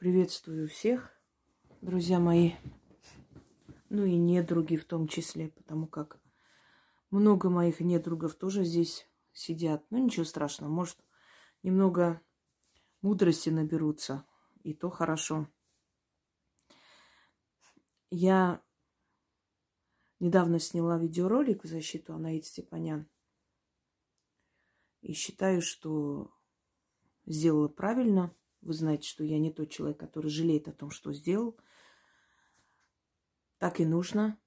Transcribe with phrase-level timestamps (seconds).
[0.00, 1.12] Приветствую всех,
[1.82, 2.52] друзья мои.
[3.90, 6.18] Ну и недруги в том числе, потому как
[7.10, 9.84] много моих недругов тоже здесь сидят.
[9.90, 10.96] Ну ничего страшного, может,
[11.62, 12.22] немного
[13.02, 14.24] мудрости наберутся,
[14.62, 15.46] и то хорошо.
[18.08, 18.62] Я
[20.18, 23.06] недавно сняла видеоролик в защиту Анаид Степанян.
[25.02, 26.32] И считаю, что
[27.26, 31.56] сделала правильно– вы знаете, что я не тот человек, который жалеет о том, что сделал.
[33.58, 34.38] Так и нужно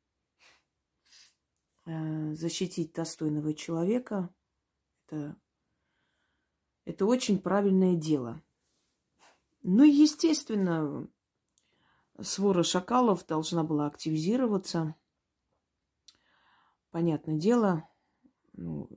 [1.85, 4.33] э, защитить достойного человека.
[5.05, 5.35] Это,
[6.85, 8.41] это очень правильное дело.
[9.63, 11.07] Ну естественно,
[12.21, 14.95] свора шакалов должна была активизироваться.
[16.91, 17.87] Понятное дело,
[18.53, 18.89] ну,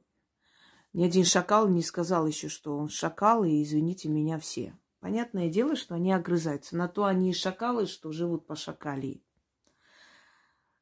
[0.93, 4.79] ни один шакал не сказал еще, что он шакал, и извините меня все.
[5.01, 6.77] Понятное дело, что они огрызаются.
[6.77, 9.23] На то они и шакалы, что живут по шакалии.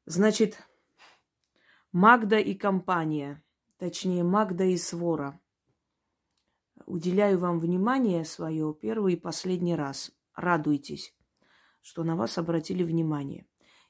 [0.06, 0.58] Значит,
[1.92, 3.42] Магда и компания,
[3.78, 5.40] точнее Магда и Свора.
[6.86, 10.12] Уделяю вам внимание свое первый и последний раз.
[10.34, 11.14] Радуйтесь,
[11.80, 13.46] что на вас обратили внимание.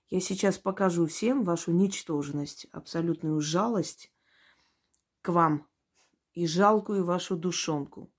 [0.09, 4.13] Я сейчас покажу всем вашу ничтожность, абсолютную жалость
[5.23, 5.67] к вам
[6.35, 8.14] и жалкую вашу душонку.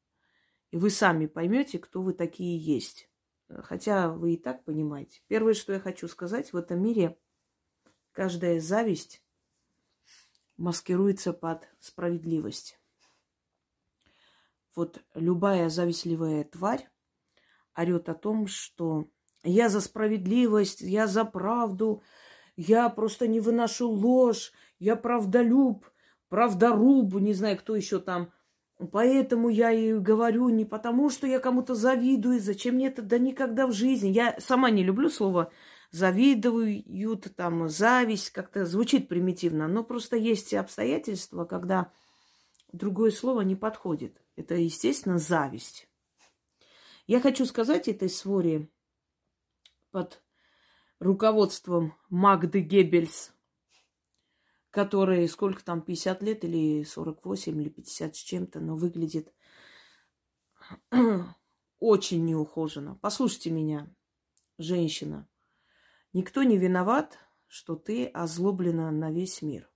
[0.76, 3.10] И вы сами поймете, кто вы такие есть.
[3.48, 5.22] Хотя вы и так понимаете.
[5.28, 7.18] Первое, что я хочу сказать, в этом мире
[8.12, 9.24] каждая зависть
[10.58, 12.78] маскируется под справедливость.
[14.76, 16.90] Вот любая завистливая тварь
[17.74, 19.08] орет о том, что
[19.44, 22.04] я за справедливость, я за правду,
[22.58, 25.90] я просто не выношу ложь, я правдолюб,
[26.28, 28.34] правдоруб, не знаю, кто еще там
[28.92, 33.68] Поэтому я и говорю не потому, что я кому-то завидую, зачем мне это, да никогда
[33.68, 34.10] в жизни.
[34.10, 35.52] Я сама не люблю слово
[35.92, 41.92] завидуют, там, зависть, как-то звучит примитивно, но просто есть обстоятельства, когда
[42.74, 44.22] другое слово не подходит.
[44.36, 45.88] Это, естественно, зависть.
[47.08, 48.68] Я хочу сказать этой своре
[49.92, 50.22] под
[51.00, 53.34] руководством Магды Геббельс,
[54.76, 59.34] который сколько там, 50 лет или 48 или 50 с чем-то, но выглядит
[61.80, 63.00] очень неухоженно.
[63.02, 63.90] Послушайте меня,
[64.58, 65.30] женщина.
[66.12, 69.72] Никто не виноват, что ты озлоблена на весь мир.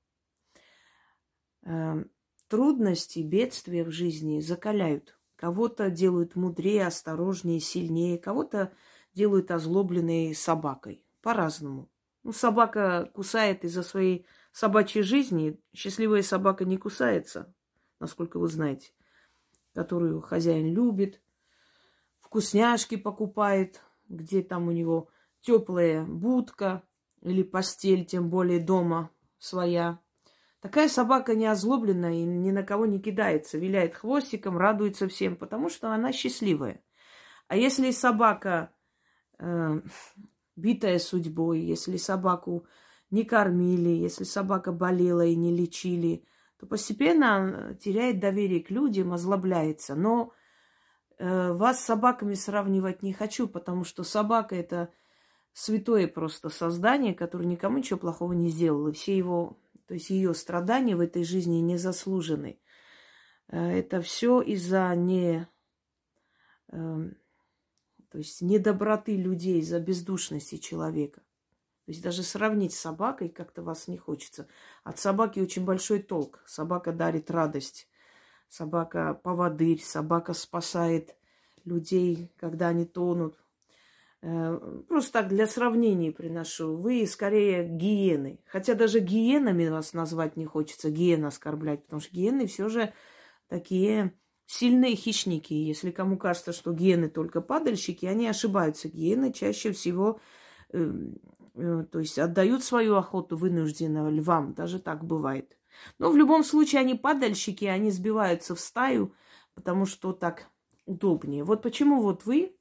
[1.62, 2.12] Эм,
[2.50, 5.18] трудности, бедствия в жизни закаляют.
[5.38, 8.74] Кого-то делают мудрее, осторожнее, сильнее, кого-то
[9.14, 11.06] делают озлобленной собакой.
[11.22, 11.90] По-разному.
[12.24, 17.54] Ну, собака кусает из-за своей собачьей жизни счастливая собака не кусается,
[18.00, 18.92] насколько вы знаете,
[19.74, 21.22] которую хозяин любит,
[22.20, 25.10] вкусняшки покупает, где там у него
[25.42, 26.84] теплая будка
[27.22, 30.00] или постель, тем более дома своя.
[30.62, 35.70] Такая собака не озлобленная и ни на кого не кидается, виляет хвостиком, радуется всем, потому
[35.70, 36.84] что она счастливая.
[37.48, 38.74] А если собака
[39.40, 39.82] э,
[40.56, 42.68] битая судьбой, если собаку
[43.12, 46.26] не кормили, если собака болела и не лечили,
[46.60, 49.96] то постепенно теряет доверие к людям, озлобляется.
[49.96, 50.34] Но
[51.18, 54.92] э, вас с собаками сравнивать не хочу, потому что собака это
[55.54, 58.92] святое просто создание, которое никому ничего плохого не сделало.
[58.92, 62.60] Все его, то есть ее страдания в этой жизни не заслужены.
[63.48, 65.48] Э, это все из-за не,
[66.72, 67.12] э,
[68.12, 71.22] то есть недоброты людей, из-за бездушности человека.
[71.90, 74.48] То есть даже сравнить с собакой как-то вас не хочется.
[74.84, 76.40] От собаки очень большой толк.
[76.46, 77.88] Собака дарит радость.
[78.48, 79.82] Собака поводырь.
[79.82, 81.16] Собака спасает
[81.66, 83.44] людей, когда они тонут.
[84.22, 86.76] Э, просто так для сравнения приношу.
[86.76, 88.40] Вы скорее гиены.
[88.46, 92.94] Хотя даже гиенами вас назвать не хочется, гиен оскорблять, потому что гиены все же
[93.48, 94.14] такие
[94.46, 95.56] сильные хищники.
[95.56, 98.90] Если кому кажется, что гиены только падальщики, они ошибаются.
[98.90, 100.20] Гиены чаще всего
[100.72, 101.20] эм,
[101.54, 105.58] то есть отдают свою охоту вынужденно львам, даже так бывает.
[105.98, 109.14] Но в любом случае они падальщики, они сбиваются в стаю,
[109.54, 110.48] потому что так
[110.86, 111.44] удобнее.
[111.44, 112.56] Вот почему вот вы,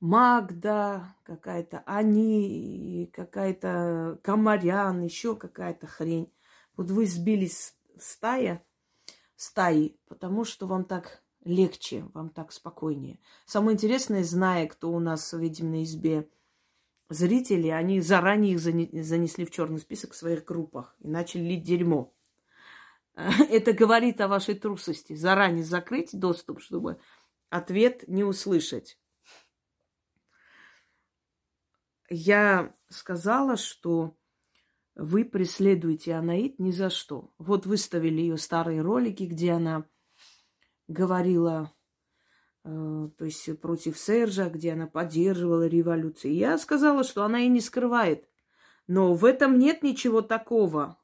[0.00, 6.32] Магда, какая-то они, какая-то Комарян, еще какая-то хрень.
[6.76, 8.64] Вот вы сбились в стая,
[9.36, 13.18] стаи, потому что вам так легче, вам так спокойнее.
[13.44, 16.28] Самое интересное, зная, кто у нас в ведьминой избе–
[17.10, 22.14] зрители, они заранее их занесли в черный список в своих группах и начали лить дерьмо.
[23.14, 25.14] Это говорит о вашей трусости.
[25.14, 26.98] Заранее закрыть доступ, чтобы
[27.50, 28.98] ответ не услышать.
[32.10, 34.16] я сказала, что
[34.96, 37.32] вы преследуете Анаит ни за что.
[37.38, 39.86] Вот выставили ее старые ролики, где она
[40.88, 41.72] говорила,
[43.16, 46.34] то есть против Сержа, где она поддерживала революцию.
[46.34, 48.28] Я сказала, что она и не скрывает.
[48.86, 50.98] Но в этом нет ничего такого.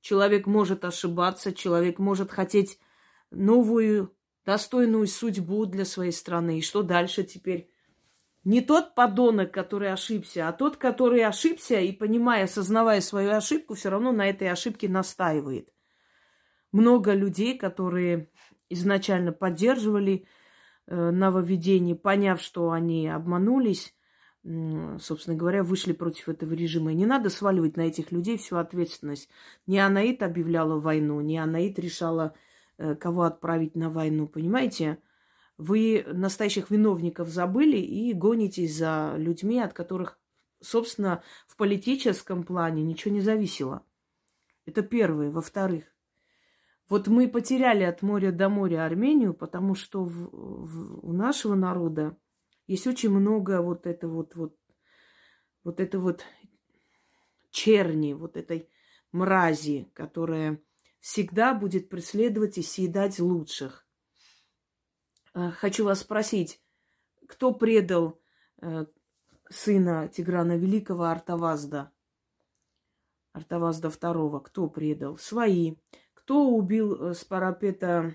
[0.00, 2.78] Человек может ошибаться, человек может хотеть
[3.30, 4.14] новую,
[4.44, 6.58] достойную судьбу для своей страны.
[6.58, 7.70] И что дальше теперь?
[8.44, 13.90] Не тот подонок, который ошибся, а тот, который ошибся и, понимая, осознавая свою ошибку, все
[13.90, 15.72] равно на этой ошибке настаивает.
[16.72, 18.30] Много людей, которые
[18.70, 20.26] изначально поддерживали
[20.88, 23.94] э, нововведение, поняв, что они обманулись,
[24.98, 26.92] собственно говоря, вышли против этого режима.
[26.92, 29.28] И не надо сваливать на этих людей всю ответственность.
[29.66, 32.34] Не Анаит объявляла войну, не Анаит решала,
[32.78, 34.98] э, кого отправить на войну, понимаете?
[35.58, 40.18] Вы настоящих виновников забыли и гонитесь за людьми, от которых,
[40.60, 43.82] собственно, в политическом плане ничего не зависело.
[44.66, 45.30] Это первое.
[45.30, 45.84] Во-вторых,
[46.88, 52.16] вот мы потеряли от моря до моря Армению, потому что в, в, у нашего народа
[52.66, 54.56] есть очень много вот это вот, вот,
[55.64, 56.24] вот это вот
[57.50, 58.70] черни, вот этой
[59.12, 60.62] мрази, которая
[61.00, 63.86] всегда будет преследовать и съедать лучших.
[65.34, 66.62] Э, хочу вас спросить,
[67.26, 68.20] кто предал
[68.60, 68.86] э,
[69.50, 71.92] сына Тиграна Великого Артавазда?
[73.32, 74.42] Артавазда II.
[74.42, 75.16] Кто предал?
[75.16, 75.76] Свои.
[76.28, 78.14] Кто убил э, с парапета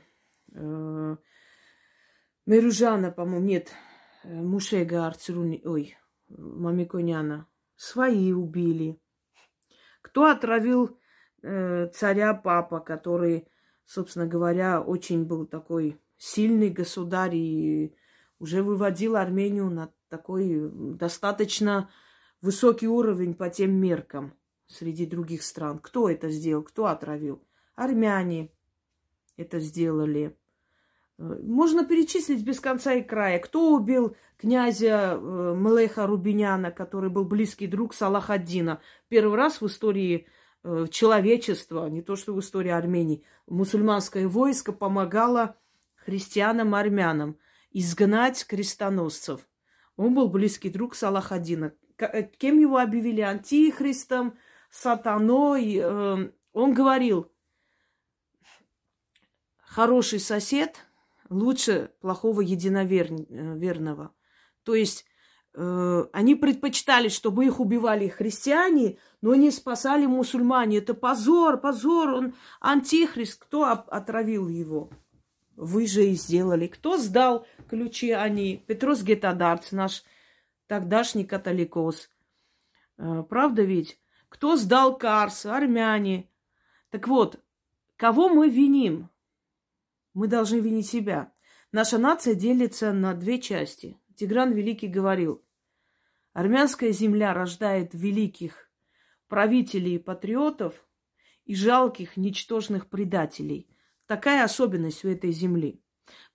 [0.53, 1.15] э,
[2.45, 3.71] Меружана, по-моему, нет,
[4.23, 5.97] Мушега Арцруни, ой,
[6.29, 7.47] Мамиконяна?
[7.75, 9.01] Свои убили.
[10.03, 10.95] Кто отравил
[11.41, 13.47] э, царя папа, который,
[13.83, 17.95] собственно говоря, очень был такой сильный государь и
[18.37, 21.89] уже выводил Армению на такой достаточно
[22.41, 24.35] высокий уровень по тем меркам
[24.67, 25.79] среди других стран.
[25.79, 26.61] Кто это сделал?
[26.61, 27.43] Кто отравил?
[27.75, 28.49] Армяне
[29.37, 30.37] это сделали.
[31.17, 33.39] Можно перечислить без конца и края.
[33.39, 38.81] Кто убил князя э, Млеха Рубиняна, который был близкий друг Салахаддина?
[39.09, 40.27] Первый раз в истории
[40.63, 45.55] э, человечества, не то что в истории Армении, мусульманское войско помогало
[45.95, 47.37] христианам-армянам
[47.71, 49.47] изгнать крестоносцев.
[49.95, 51.73] Он был близкий друг Салахадина.
[51.99, 53.21] Э, кем его объявили?
[53.21, 54.37] Антихристом,
[54.69, 55.77] сатаной.
[55.79, 57.31] Э, он говорил,
[59.73, 60.77] хороший сосед
[61.29, 64.13] лучше плохого единоверного.
[64.63, 65.05] То есть
[65.55, 70.77] э, они предпочитали, чтобы их убивали христиане, но не спасали мусульмане.
[70.77, 73.43] Это позор, позор, он антихрист.
[73.43, 74.91] Кто отравил его?
[75.55, 76.67] Вы же и сделали.
[76.67, 78.63] Кто сдал ключи они?
[78.67, 80.03] Петрос Гетадарц, наш
[80.67, 82.09] тогдашний католикос.
[82.97, 83.99] А, правда ведь?
[84.29, 85.45] Кто сдал Карс?
[85.45, 86.29] Армяне.
[86.91, 87.39] Так вот,
[87.97, 89.09] кого мы виним?
[90.13, 91.31] Мы должны винить себя.
[91.71, 93.97] Наша нация делится на две части.
[94.15, 95.43] Тигран Великий говорил,
[96.33, 98.69] армянская земля рождает великих
[99.27, 100.85] правителей и патриотов
[101.45, 103.67] и жалких, ничтожных предателей.
[104.05, 105.81] Такая особенность у этой земли.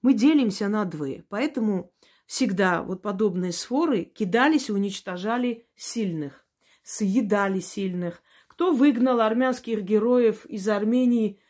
[0.02, 1.92] Мы делимся на двое, поэтому
[2.26, 6.44] всегда вот подобные сфоры кидались и уничтожали сильных,
[6.82, 8.22] съедали сильных.
[8.48, 11.40] Кто выгнал армянских героев из Армении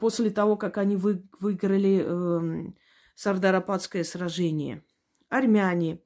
[0.00, 2.72] после того, как они вы, выиграли э,
[3.14, 4.82] Сардарападское сражение?
[5.28, 6.00] Армяне.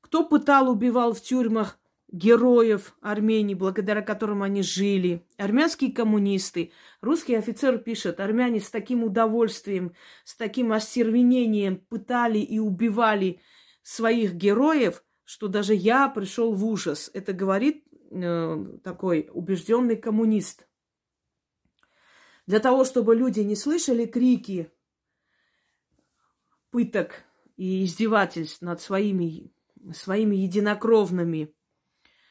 [0.00, 1.78] Кто пытал, убивал в тюрьмах
[2.10, 6.72] героев Армении, благодаря которым они жили, армянские коммунисты.
[7.00, 9.92] Русский офицер пишет, армяне с таким удовольствием,
[10.24, 13.40] с таким остервенением пытали и убивали
[13.82, 17.10] своих героев, что даже я пришел в ужас.
[17.12, 20.67] Это говорит э, такой убежденный коммунист.
[22.48, 24.72] Для того, чтобы люди не слышали крики
[26.70, 27.22] пыток
[27.58, 29.52] и издевательств над своими,
[29.92, 31.54] своими единокровными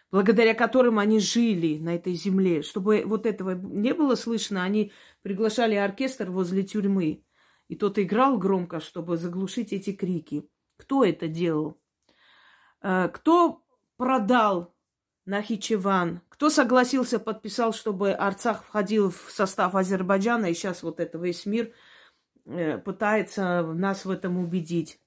[0.10, 2.64] благодаря которым они жили на этой земле.
[2.64, 7.24] Чтобы вот этого не было слышно, они приглашали оркестр возле тюрьмы.
[7.68, 10.50] И тот играл громко, чтобы заглушить эти крики.
[10.78, 11.78] Кто это делал?
[12.82, 13.62] Э, кто
[13.98, 14.74] продал
[15.28, 16.22] Нахичеван?
[16.30, 21.74] Кто согласился, подписал, чтобы Арцах входил в состав Азербайджана, и сейчас вот это весь мир
[22.46, 25.02] э, пытается нас в этом убедить?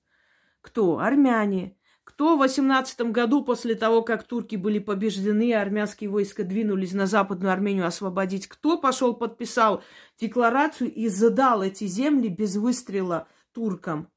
[0.61, 0.99] Кто?
[0.99, 1.75] Армяне.
[2.05, 7.51] Кто в 18 году, после того, как турки были побеждены, армянские войска двинулись на Западную
[7.51, 9.83] Армению освободить, кто пошел, подписал
[10.21, 14.11] декларацию и задал эти земли без выстрела туркам?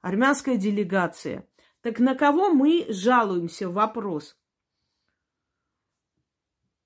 [0.00, 1.46] Армянская делегация.
[1.82, 3.68] Так на кого мы жалуемся?
[3.68, 4.39] Вопрос.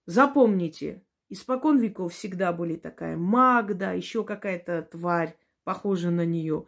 [0.06, 6.66] Запомните, испокон веков всегда были такая Магда, еще какая-то тварь, похожая на нее.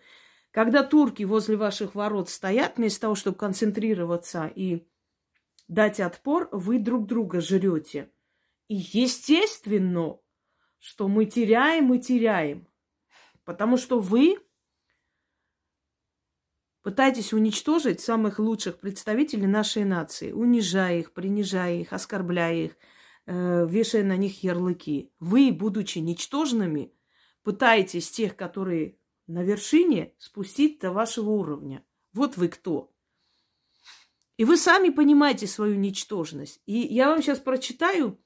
[0.51, 4.89] Когда турки возле ваших ворот стоят, вместо того, чтобы концентрироваться и
[5.69, 8.11] дать отпор, вы друг друга жрете.
[8.69, 10.19] И естественно,
[10.79, 12.67] что мы теряем и теряем.
[13.45, 14.39] Потому что вы
[16.83, 22.77] пытаетесь уничтожить самых лучших представителей нашей нации, унижая их, принижая их, оскорбляя их,
[23.27, 25.13] э, вешая на них ярлыки.
[25.19, 26.93] Вы, будучи ничтожными,
[27.43, 31.85] пытаетесь тех, которые на вершине, спустить до вашего уровня.
[32.13, 32.93] Вот вы кто.
[34.37, 36.61] И вы сами понимаете свою ничтожность.
[36.67, 38.21] И я вам сейчас прочитаю,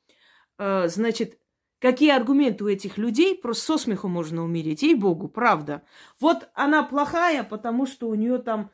[0.58, 1.40] э, значит,
[1.80, 5.82] Какие аргументы у этих людей, просто со смеху можно умереть, ей-богу, правда.
[6.20, 8.70] Вот она плохая, потому что у нее там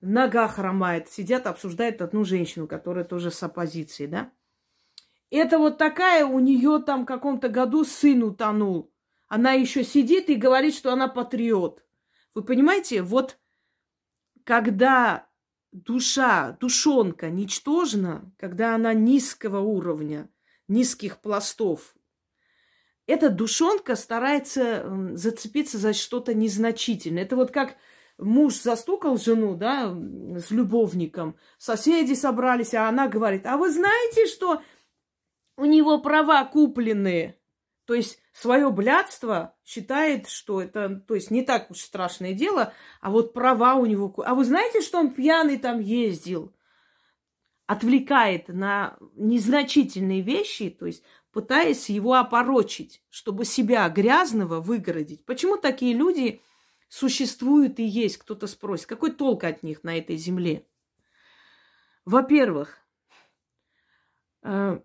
[0.00, 1.08] нога хромает.
[1.08, 4.32] Сидят, обсуждают одну женщину, которая тоже с оппозицией, да?
[5.30, 8.92] Это вот такая, у нее там в каком-то году сын утонул.
[9.28, 11.84] Она еще сидит и говорит, что она патриот.
[12.34, 13.38] Вы понимаете, вот
[14.44, 15.28] когда
[15.70, 20.28] душа, душонка ничтожна, когда она низкого уровня,
[20.66, 21.94] низких пластов,
[23.06, 27.22] эта душонка старается зацепиться за что-то незначительное.
[27.22, 27.76] Это вот как
[28.18, 29.96] муж застукал жену, да,
[30.38, 34.62] с любовником, соседи собрались, а она говорит, а вы знаете, что
[35.60, 37.38] у него права купленные?
[37.84, 43.10] То есть свое блядство считает, что это, то есть не так уж страшное дело, а
[43.10, 44.14] вот права у него.
[44.24, 46.54] А вы знаете, что он пьяный там ездил?
[47.66, 55.24] Отвлекает на незначительные вещи, то есть пытаясь его опорочить, чтобы себя грязного выгородить.
[55.24, 56.40] Почему такие люди
[56.88, 58.16] существуют и есть?
[58.18, 60.66] Кто-то спросит, какой толк от них на этой земле?
[62.04, 62.78] Во-первых,
[64.42, 64.80] э,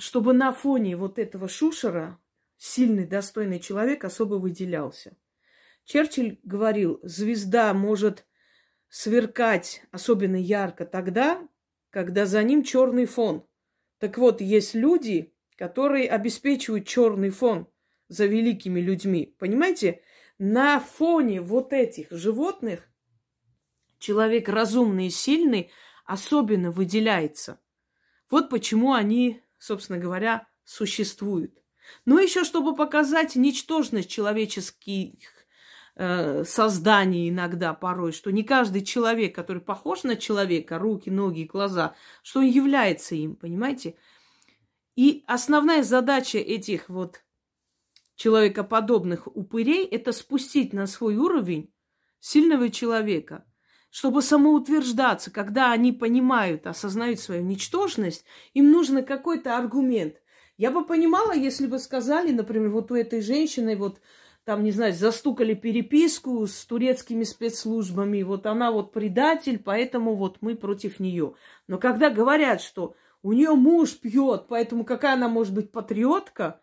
[0.00, 2.18] чтобы на фоне вот этого шушера
[2.56, 5.14] сильный, достойный человек особо выделялся.
[5.84, 8.26] Черчилль говорил, звезда может
[8.88, 11.46] сверкать особенно ярко тогда,
[11.90, 13.46] когда за ним черный фон.
[13.98, 17.68] Так вот, есть люди, которые обеспечивают черный фон
[18.08, 19.36] за великими людьми.
[19.38, 20.00] Понимаете?
[20.38, 22.88] На фоне вот этих животных
[23.98, 25.70] человек разумный и сильный
[26.06, 27.60] особенно выделяется.
[28.30, 31.62] Вот почему они, собственно говоря, существуют.
[32.04, 35.28] Но еще чтобы показать ничтожность человеческих
[35.94, 41.94] э, созданий иногда порой, что не каждый человек, который похож на человека, руки, ноги, глаза,
[42.22, 43.96] что он является им, понимаете?
[44.96, 47.22] И основная задача этих вот
[48.16, 51.72] человекоподобных упырей– это спустить на свой уровень
[52.18, 53.44] сильного человека,
[53.90, 60.14] чтобы самоутверждаться, когда они понимают, осознают свою ничтожность, им нужен какой-то аргумент.
[60.56, 64.00] Я бы понимала, если бы сказали, например, вот у этой женщины вот
[64.44, 70.56] там, не знаю, застукали переписку с турецкими спецслужбами, вот она вот предатель, поэтому вот мы
[70.56, 71.34] против нее.
[71.66, 76.60] Но когда говорят, что у нее муж пьет, поэтому какая она может быть патриотка?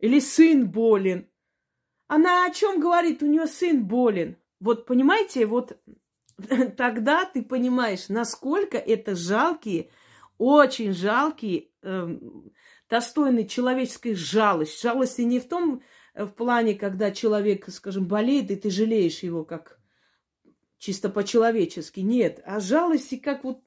[0.00, 1.28] Или сын болен?
[2.08, 3.22] Она о чем говорит?
[3.22, 4.36] У нее сын болен.
[4.60, 5.78] Вот понимаете, вот
[6.76, 9.90] тогда ты понимаешь, насколько это жалкие,
[10.38, 12.18] очень жалкие, э,
[12.88, 14.82] достойные человеческой жалости.
[14.82, 15.82] Жалости не в том
[16.14, 19.80] э, в плане, когда человек, скажем, болеет, и ты жалеешь его как
[20.78, 22.00] чисто по-человечески.
[22.00, 23.62] Нет, а жалости как вот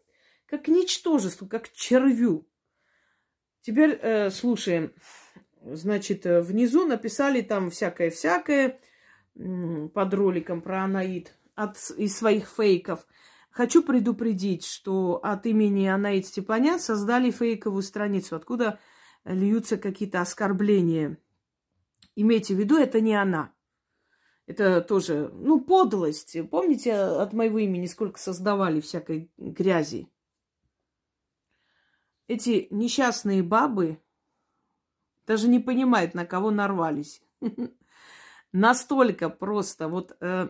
[0.45, 2.45] как ничтожеству, как червю.
[3.61, 4.93] Теперь э, слушаем.
[5.61, 8.79] Значит, э, внизу написали там всякое-всякое
[9.33, 13.05] под роликом про Анаид от, из своих фейков.
[13.49, 18.79] Хочу предупредить, что от имени Анаид Степанян создали фейковую страницу, откуда
[19.25, 21.17] льются какие-то оскорбления.
[22.15, 23.51] Имейте в виду, это не она.
[24.47, 26.37] Это тоже, ну, подлость.
[26.49, 30.09] Помните, от моего имени сколько создавали всякой грязи?
[32.31, 34.01] эти несчастные бабы
[35.27, 37.21] даже не понимают, на кого нарвались.
[38.53, 40.47] Настолько просто вот э,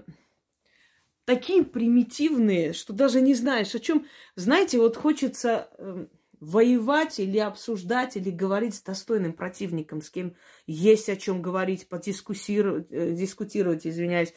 [1.26, 4.06] такие примитивные, что даже не знаешь, о чем.
[4.36, 6.06] Знаете, вот хочется э,
[6.40, 10.36] воевать или обсуждать, или говорить с достойным противником, с кем
[10.66, 14.34] есть о чем говорить, подискуссировать, э, дискутировать, извиняюсь,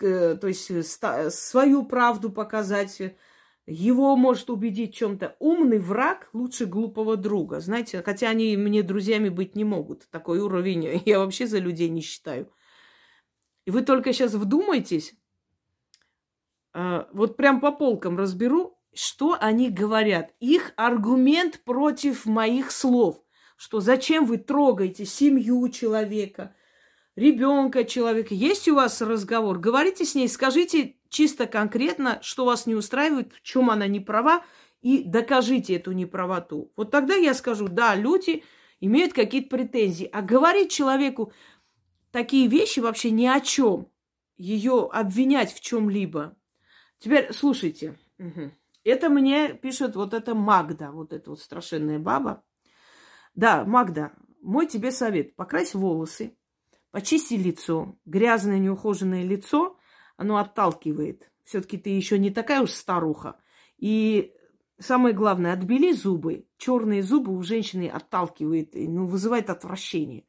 [0.00, 3.00] э, то есть ста, свою правду показать
[3.66, 5.36] его может убедить чем-то.
[5.38, 7.60] Умный враг лучше глупого друга.
[7.60, 10.08] Знаете, хотя они мне друзьями быть не могут.
[10.10, 12.52] Такой уровень я вообще за людей не считаю.
[13.66, 15.14] И вы только сейчас вдумайтесь,
[16.74, 20.32] вот прям по полкам разберу, что они говорят.
[20.40, 23.22] Их аргумент против моих слов.
[23.60, 26.54] что зачем вы трогаете семью человека,
[27.14, 28.32] ребенка человека.
[28.34, 33.42] Есть у вас разговор, говорите с ней, скажите чисто конкретно, что вас не устраивает, в
[33.42, 34.42] чем она не права,
[34.80, 36.72] и докажите эту неправоту.
[36.74, 38.44] Вот тогда я скажу, да, люди
[38.80, 40.08] имеют какие-то претензии.
[40.10, 41.30] А говорить человеку
[42.12, 43.88] такие вещи вообще ни о чем.
[44.38, 46.34] Ее обвинять в чем-либо.
[47.00, 47.98] Теперь слушайте.
[48.18, 48.52] Угу.
[48.84, 52.44] Это мне пишет вот эта Магда, вот эта вот страшенная баба.
[53.34, 55.34] Да, Магда, мой тебе совет.
[55.34, 56.36] Покрась волосы,
[56.90, 57.96] почисти лицо.
[58.04, 59.78] Грязное, неухоженное лицо,
[60.16, 61.30] оно отталкивает.
[61.44, 63.40] Все-таки ты еще не такая уж старуха.
[63.78, 64.34] И
[64.78, 66.46] самое главное, отбели зубы.
[66.58, 70.26] Черные зубы у женщины отталкивает, ну, вызывает отвращение.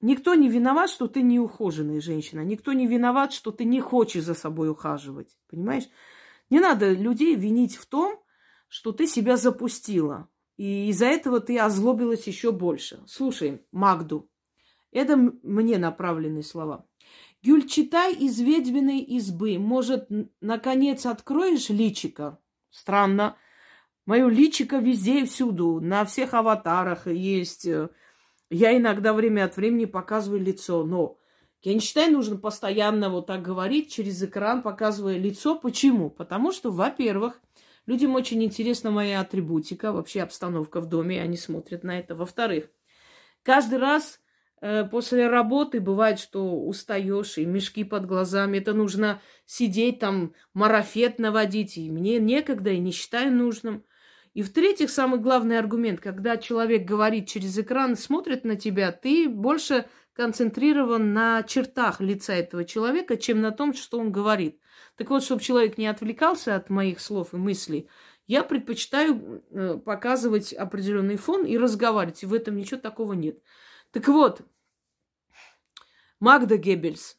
[0.00, 2.40] Никто не виноват, что ты не ухоженная женщина.
[2.40, 5.36] Никто не виноват, что ты не хочешь за собой ухаживать.
[5.50, 5.88] Понимаешь?
[6.50, 8.20] Не надо людей винить в том,
[8.68, 10.28] что ты себя запустила.
[10.56, 13.02] И из-за этого ты озлобилась еще больше.
[13.06, 14.30] Слушай, Магду,
[14.92, 16.86] это мне направленные слова.
[17.42, 19.58] Гюль, читай из ведьминой избы.
[19.58, 20.08] Может,
[20.40, 22.38] наконец откроешь личика?
[22.70, 23.36] Странно.
[24.06, 25.80] Мое личико везде и всюду.
[25.80, 27.68] На всех аватарах есть.
[28.50, 30.84] Я иногда время от времени показываю лицо.
[30.84, 31.18] Но
[31.62, 35.58] я не считаю, нужно постоянно вот так говорить через экран, показывая лицо.
[35.58, 36.08] Почему?
[36.08, 37.40] Потому что, во-первых,
[37.86, 42.14] людям очень интересна моя атрибутика, вообще обстановка в доме, и они смотрят на это.
[42.14, 42.70] Во-вторых,
[43.42, 44.20] каждый раз
[44.60, 48.58] э, после работы бывает, что устаешь, и мешки под глазами.
[48.58, 53.84] Это нужно сидеть там, марафет наводить, и мне некогда, и не считаю нужным.
[54.34, 59.86] И в-третьих, самый главный аргумент, когда человек говорит через экран, смотрит на тебя, ты больше
[60.12, 64.60] концентрирован на чертах лица этого человека, чем на том, что он говорит.
[64.96, 67.88] Так вот, чтобы человек не отвлекался от моих слов и мыслей,
[68.26, 72.22] я предпочитаю э, показывать определенный фон и разговаривать.
[72.22, 73.38] И в этом ничего такого нет.
[73.90, 74.42] Так вот,
[76.20, 77.16] Магда Геббельс,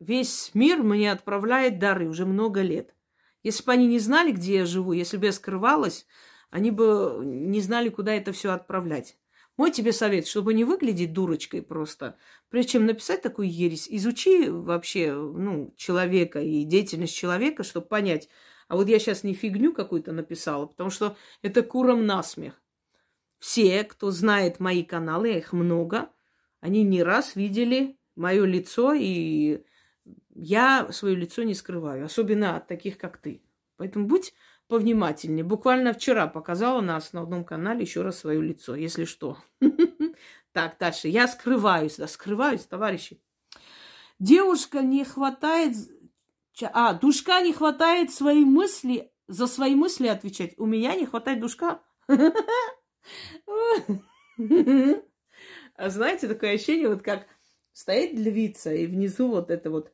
[0.00, 2.94] весь мир мне отправляет дары уже много лет.
[3.42, 6.04] Если бы они не знали, где я живу, если бы я скрывалась,
[6.50, 9.16] они бы не знали, куда это все отправлять.
[9.56, 12.16] Мой тебе совет, чтобы не выглядеть дурочкой просто,
[12.48, 18.28] прежде чем написать такую ересь, изучи вообще ну, человека и деятельность человека, чтобы понять,
[18.68, 22.54] а вот я сейчас не фигню какую-то написала, потому что это куром насмех.
[23.38, 26.10] Все, кто знает мои каналы, их много,
[26.60, 29.64] они не раз видели мое лицо, и
[30.34, 33.42] я свое лицо не скрываю, особенно от таких, как ты.
[33.76, 34.34] Поэтому будь
[34.70, 35.44] повнимательнее.
[35.44, 39.36] Буквально вчера показала на основном канале еще раз свое лицо, если что.
[40.52, 41.06] Так, дальше.
[41.06, 43.22] Я скрываюсь, да, скрываюсь, товарищи.
[44.18, 45.76] Девушка не хватает...
[46.72, 50.58] А, душка не хватает свои мысли, за свои мысли отвечать.
[50.58, 51.80] У меня не хватает душка.
[55.76, 57.26] А знаете, такое ощущение, вот как
[57.72, 59.92] стоит львица, и внизу вот это вот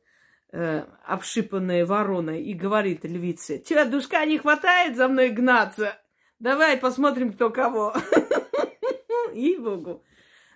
[0.51, 5.97] э, обшипанная ворона и говорит львице, «Че, душка не хватает за мной гнаться?
[6.39, 7.93] Давай посмотрим, кто кого».
[9.33, 10.03] И богу.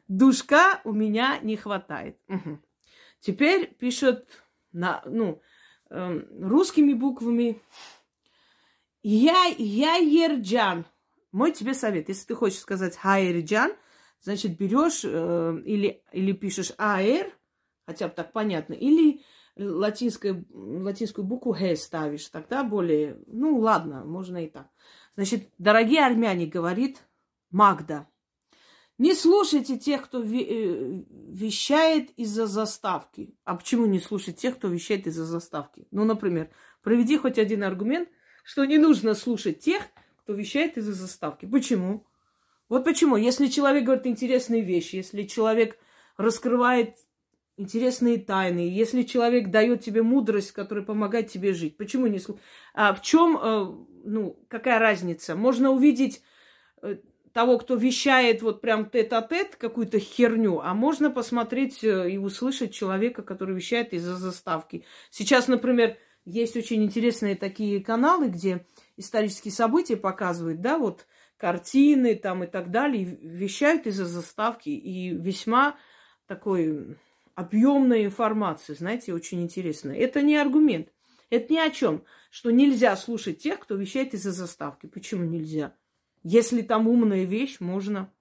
[0.08, 2.18] Душка у меня не хватает.
[3.20, 4.28] Теперь пишет
[4.72, 5.42] на, ну,
[5.90, 7.62] э, русскими буквами.
[9.04, 10.86] Я, я Ерджан.
[11.32, 12.10] Мой тебе совет.
[12.10, 13.74] Если ты хочешь сказать Хайерджан,
[14.20, 17.32] значит, берешь э, или, или пишешь АР,
[17.86, 19.22] хотя бы так понятно, или
[19.62, 24.68] латинскую, латинскую букву Г ставишь, тогда более, ну ладно, можно и так.
[25.16, 27.04] Значит, дорогие армяне, говорит
[27.50, 28.08] Магда,
[29.02, 33.34] не слушайте тех, кто э, вещает из-за заставки.
[33.46, 35.88] А почему не слушать тех, кто вещает из-за заставки?
[35.90, 36.52] Ну, например,
[36.84, 38.10] проведи хоть один аргумент,
[38.44, 39.82] что не нужно слушать тех,
[40.18, 41.48] кто вещает из-за заставки.
[41.48, 42.06] Почему?
[42.70, 43.18] Вот почему.
[43.18, 45.80] Если человек говорит интересные вещи, если человек
[46.16, 46.96] раскрывает
[47.62, 52.44] интересные тайны, если человек дает тебе мудрость, которая помогает тебе жить, почему не слушать?
[52.74, 53.66] А в чем, э,
[54.04, 55.36] ну, какая разница?
[55.36, 56.22] Можно увидеть
[56.82, 56.98] э,
[57.34, 63.22] того, кто вещает вот прям тет-а-тет какую-то херню, а можно посмотреть э, и услышать человека,
[63.22, 64.84] который вещает из-за заставки.
[65.12, 68.66] Сейчас, например, есть очень интересные такие каналы, где
[68.98, 71.06] исторические события показывают, да, вот
[71.38, 75.76] картины там и так далее, вещают из-за заставки, и весьма
[76.28, 76.98] такой
[77.36, 79.96] объемная информация, знаете, очень интересная.
[79.96, 80.90] Это не аргумент.
[81.30, 84.88] Это ни о чем, что нельзя слушать тех, кто вещает из-за заставки.
[84.88, 85.74] Почему нельзя?
[86.24, 88.14] Если там умная вещь, можно.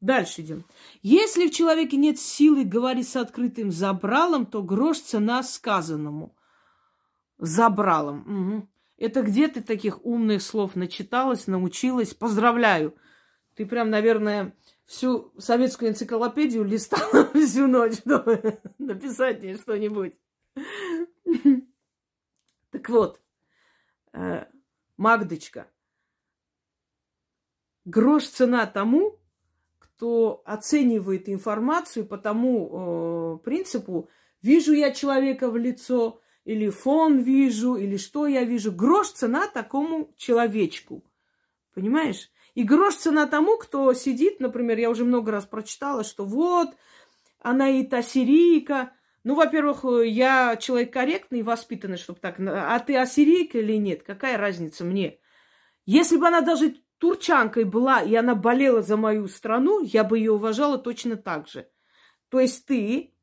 [0.00, 0.64] Дальше идем.
[1.02, 6.36] Если в человеке нет силы говорить с открытым забралом, то грош цена сказанному.
[7.38, 8.56] Забралом.
[8.56, 8.68] Угу.
[8.98, 12.14] Это где ты таких умных слов начиталась, научилась?
[12.14, 12.96] Поздравляю.
[13.54, 20.14] Ты прям, наверное, всю советскую энциклопедию листала всю ночь, чтобы написать мне что-нибудь.
[22.70, 23.20] Так вот,
[24.12, 24.46] э,
[24.96, 25.68] Магдочка,
[27.84, 29.18] грош цена тому,
[29.78, 34.08] кто оценивает информацию по тому э, принципу,
[34.40, 38.72] вижу я человека в лицо, или фон вижу, или что я вижу.
[38.72, 41.04] Грош цена такому человечку.
[41.72, 42.30] Понимаешь?
[42.54, 46.68] И грош цена тому, кто сидит, например, я уже много раз прочитала, что вот,
[47.40, 48.92] она и та сирийка.
[49.24, 52.36] Ну, во-первых, я человек корректный и воспитанный, чтобы так...
[52.40, 54.02] А ты ассирийка или нет?
[54.02, 55.18] Какая разница мне?
[55.86, 60.32] Если бы она даже турчанкой была, и она болела за мою страну, я бы ее
[60.32, 61.68] уважала точно так же.
[62.28, 63.14] То есть ты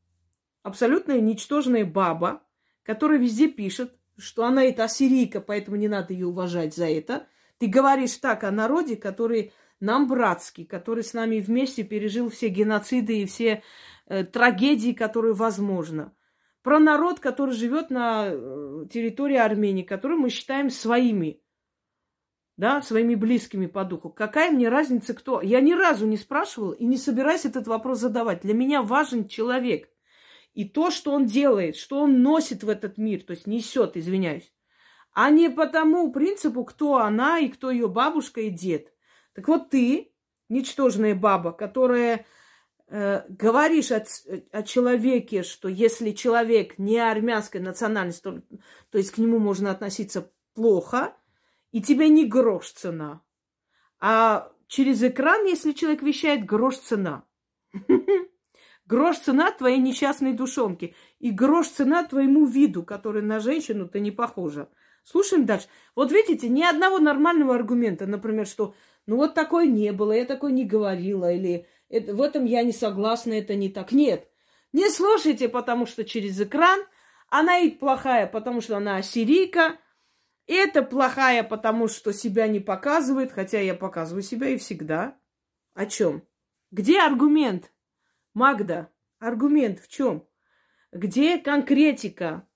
[0.63, 2.43] абсолютно ничтожная баба,
[2.83, 7.27] которая везде пишет, что она это ассирийка, поэтому не надо ее уважать за это.
[7.60, 13.22] Ты говоришь так о народе, который нам братский, который с нами вместе пережил все геноциды
[13.22, 13.63] и все
[14.08, 16.13] э, трагедии, которые возможно.
[16.63, 21.41] Про народ, который живет на э, территории Армении, который мы считаем своими
[22.60, 24.10] да, своими близкими по духу.
[24.10, 25.41] Какая мне разница, кто?
[25.41, 28.41] Я ни разу не спрашивала и не собираюсь этот вопрос задавать.
[28.41, 29.89] Для меня важен человек.
[30.54, 34.52] И то, что он делает, что он носит в этот мир, то есть несет, извиняюсь.
[35.21, 38.93] А не по тому принципу, кто она и кто ее бабушка и дед.
[39.34, 40.13] Так вот ты,
[40.49, 42.25] ничтожная баба, которая
[42.88, 44.05] э, говоришь о,
[44.51, 48.41] о человеке, что если человек не армянской национальности, то,
[48.91, 51.13] то есть к нему можно относиться плохо–
[51.71, 53.21] и тебе не грош цена.
[53.99, 57.25] А через экран, если человек вещает, грош цена.
[58.86, 60.95] Грош цена твоей несчастной душонки.
[61.19, 64.67] И грош цена твоему виду, который на женщину-то не похожа.
[65.03, 65.67] Слушаем дальше.
[65.95, 70.51] Вот видите, ни одного нормального аргумента, например, что ну вот такой не было, я такой
[70.51, 73.91] не говорила, или это, в этом я не согласна, это не так.
[73.91, 74.29] Нет,
[74.71, 76.79] не слушайте, потому что через экран
[77.29, 79.79] она и плохая, потому что она ассирийка,
[80.47, 85.15] это плохая, потому что себя не показывает, хотя я показываю себя и всегда.
[85.75, 86.23] О чем?
[86.71, 87.71] Где аргумент?
[88.33, 90.27] Магда, аргумент в чем?
[90.91, 92.47] Где конкретика?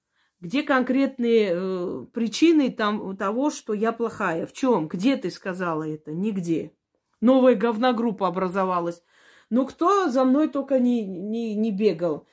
[0.43, 4.45] Где конкретные э, причины там, того, что я плохая?
[4.45, 4.89] В чем?
[4.89, 6.12] Где ты сказала это?
[6.12, 6.73] Нигде.
[7.21, 9.01] Новая говногруппа образовалась.
[9.49, 12.27] Ну, кто за мной только не, не, не бегал?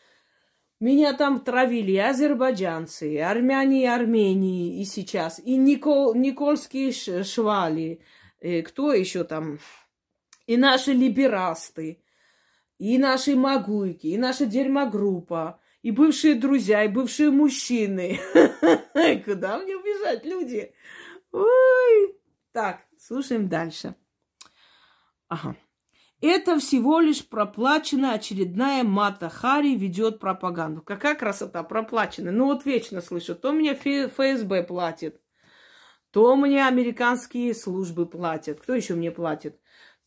[0.81, 8.01] Меня там травили азербайджанцы, армяне и армении, и сейчас, и Никол, никольские швали,
[8.40, 9.61] и кто еще там,
[10.49, 12.03] и наши либерасты,
[12.81, 18.19] и наши магуйки, и наша дерьмогруппа, и бывшие друзья, и бывшие мужчины.
[19.25, 20.75] Куда мне убежать, люди?
[21.33, 22.16] Ой!
[22.53, 23.95] Так, слушаем дальше.
[25.29, 25.57] Ага.
[26.21, 30.83] Это всего лишь проплаченная очередная Мата Хари ведет пропаганду.
[30.83, 32.33] Какая красота, проплаченная.
[32.33, 35.19] Ну вот вечно слышу, то мне ФСБ платит,
[36.11, 38.61] то мне американские службы платят.
[38.61, 39.59] Кто еще мне платит?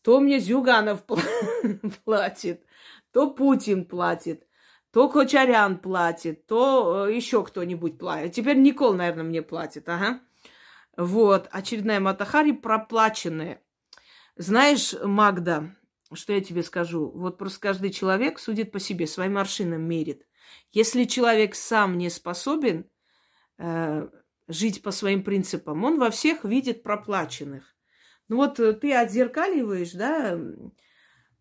[0.02, 1.02] То мне Зюганов
[2.04, 2.64] платит,
[3.10, 4.46] то Путин платит,
[4.94, 8.32] то Кочарян платит, то э, еще кто-нибудь платит.
[8.32, 10.20] Теперь Никол, наверное, мне платит, ага.
[10.96, 13.60] Вот, очередная Матахари проплаченная.
[14.36, 15.74] Знаешь, Магда,
[16.12, 17.10] что я тебе скажу?
[17.10, 20.28] Вот просто каждый человек судит по себе, своим аршином мерит.
[20.70, 22.88] Если человек сам не способен
[23.58, 24.08] э,
[24.46, 27.74] жить по своим принципам, он во всех видит проплаченных.
[28.28, 30.38] Ну вот э, ты отзеркаливаешь, да,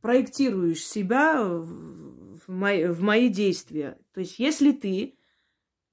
[0.03, 3.97] проектируешь себя в мои, в мои действия.
[4.13, 5.17] То есть если ты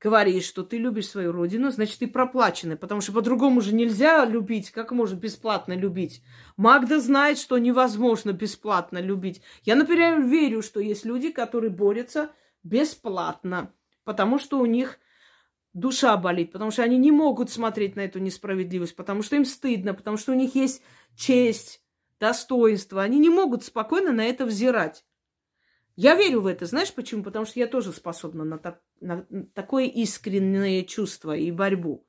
[0.01, 4.73] говоришь, что ты любишь свою родину, значит, ты проплаченный, потому что по-другому же нельзя любить.
[4.73, 6.25] Как можно бесплатно любить?
[6.57, 9.42] Магда знает, что невозможно бесплатно любить.
[9.62, 12.33] Я, например, верю, что есть люди, которые борются
[12.64, 14.99] бесплатно, потому что у них
[15.73, 19.94] душа болит, потому что они не могут смотреть на эту несправедливость, потому что им стыдно,
[19.94, 20.83] потому что у них есть
[21.14, 21.81] честь,
[22.20, 23.02] достоинство.
[23.02, 25.04] Они не могут спокойно на это взирать.
[25.96, 26.66] Я верю в это.
[26.66, 27.24] Знаешь почему?
[27.24, 32.06] Потому что я тоже способна на, так, на такое искреннее чувство и борьбу.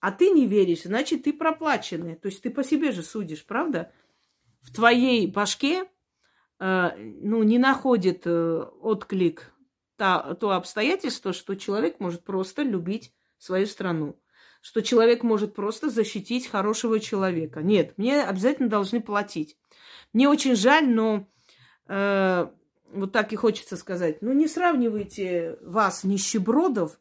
[0.00, 2.16] А ты не веришь, значит, ты проплаченный.
[2.16, 3.92] То есть ты по себе же судишь, правда?
[4.62, 5.84] В твоей башке
[6.58, 9.52] э, ну, не находит э, отклик
[9.96, 14.19] та, то обстоятельство, что человек может просто любить свою страну.
[14.60, 17.62] Что человек может просто защитить хорошего человека.
[17.62, 19.56] Нет, мне обязательно должны платить.
[20.12, 21.28] Мне очень жаль, но
[21.88, 22.46] э,
[22.92, 26.98] вот так и хочется сказать, ну не сравнивайте вас, нищебродов,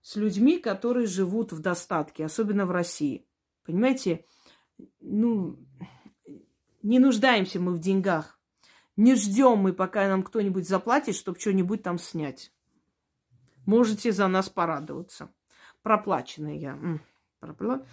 [0.00, 3.26] с людьми, которые живут в достатке, особенно в России.
[3.64, 4.24] Понимаете,
[5.00, 5.58] ну,
[6.82, 8.38] Не нуждаемся мы в деньгах.
[8.94, 12.52] Не ждем мы, пока нам кто-нибудь заплатит, чтобы что-нибудь там снять.
[13.66, 15.34] Можете за нас порадоваться.
[15.86, 16.76] Проплаченная я.
[17.38, 17.86] Пропла...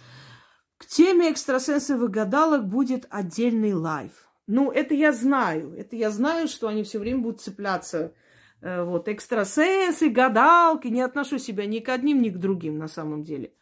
[0.78, 4.28] К теме экстрасенсов и гадалок будет отдельный лайв.
[4.48, 5.72] Ну, это я знаю.
[5.78, 8.12] Это я знаю, что они все время будут цепляться.
[8.60, 10.88] Э, вот, экстрасенсы, гадалки.
[10.88, 13.52] Не отношу себя ни к одним, ни к другим на самом деле.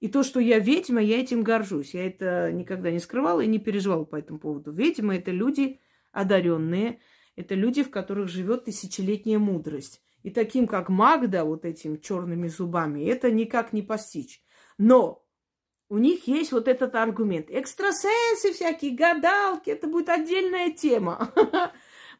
[0.00, 1.94] И то, что я ведьма, я этим горжусь.
[1.94, 4.72] Я это никогда не скрывала и не переживала по этому поводу.
[4.72, 5.78] Ведьмы– это люди
[6.10, 6.98] одаренные,
[7.36, 10.02] это люди, в которых живет тысячелетняя мудрость.
[10.26, 14.42] И таким, как Магда, вот этим черными зубами, это никак не постичь.
[14.76, 15.24] Но
[15.88, 17.46] у них есть вот этот аргумент.
[17.48, 21.32] Экстрасенсы всякие, гадалки, это будет отдельная тема.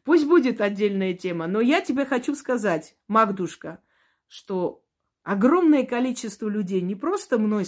[0.05, 1.49] Пусть будет отдельная тема.
[1.49, 3.83] Но я тебе хочу сказать, Магдушка,
[4.29, 4.85] что
[5.25, 7.67] огромное количество людей не просто мной,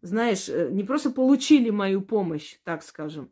[0.00, 3.30] знаешь, э, не просто получили мою помощь, так скажем,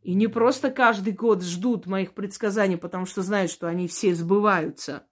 [0.00, 5.08] и не просто каждый год ждут моих предсказаний, потому что знают, что они все сбываются.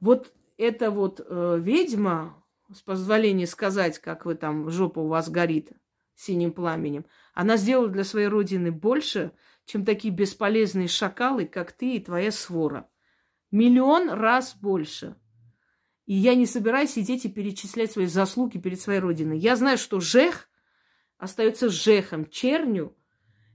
[0.00, 5.72] Вот эта вот э, ведьма, с позволения сказать, как вы там, жопа у вас горит
[6.14, 7.04] синим пламенем,
[7.34, 9.32] она сделала для своей родины больше,
[9.66, 12.88] чем такие бесполезные шакалы, как ты и твоя свора.
[13.50, 15.16] Миллион раз больше–
[16.06, 19.38] и я не собираюсь сидеть и перечислять свои заслуги перед своей родиной.
[19.38, 20.48] Я знаю, что Жех
[21.18, 22.96] остается Жехом, черню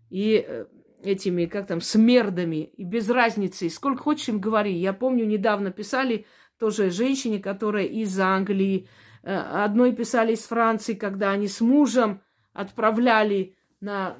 [0.10, 0.65] и э,
[1.03, 3.69] этими, как там, смердами, и без разницы.
[3.69, 4.73] Сколько хочешь им говори.
[4.73, 6.25] Я помню, недавно писали
[6.57, 8.87] тоже женщине, которая из Англии,
[9.23, 12.21] э, одной писали из Франции, когда они с мужем
[12.53, 14.17] отправляли на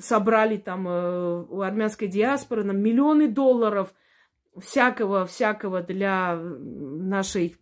[0.00, 3.92] собрали там э, у армянской диаспоры на миллионы долларов
[4.58, 7.56] всякого, всякого для нашей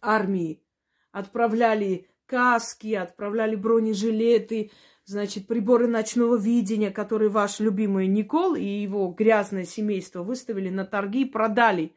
[0.00, 0.62] армии.
[1.10, 4.70] Отправляли каски, отправляли бронежилеты,
[5.04, 11.22] значит, приборы ночного видения, которые ваш любимый Никол и его грязное семейство выставили на торги
[11.22, 11.94] и продали.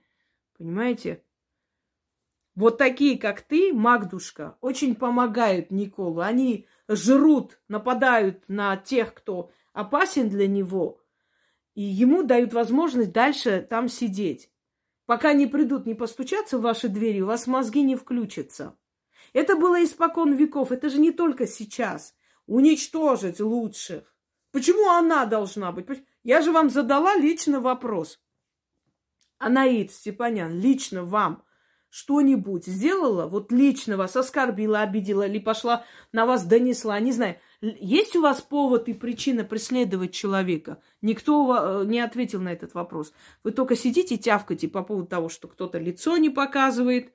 [0.57, 1.21] Понимаете?
[2.55, 6.21] Вот такие, как ты, Магдушка, очень помогают Николу.
[6.21, 11.01] Они жрут, нападают на тех, кто опасен для него,
[11.73, 14.49] и ему дают возможность дальше там сидеть.
[15.05, 18.75] Пока не придут, не постучаться в ваши двери, у вас мозги не включатся.
[19.33, 22.15] Это было испокон веков, это же не только сейчас.
[22.47, 24.03] Уничтожить лучших.
[24.51, 25.87] Почему она должна быть?
[26.23, 28.19] Я же вам задала лично вопрос.
[29.37, 31.43] Анаид Степанян, лично вам
[31.89, 38.17] что-нибудь сделала, вот лично вас оскорбила, обидела или пошла на вас донесла, не знаю, есть
[38.17, 40.81] у вас повод и причина преследовать человека?
[41.01, 43.13] Никто э, не ответил на этот вопрос.
[43.43, 47.13] Вы только сидите тявкаете по поводу того, что кто-то лицо не показывает,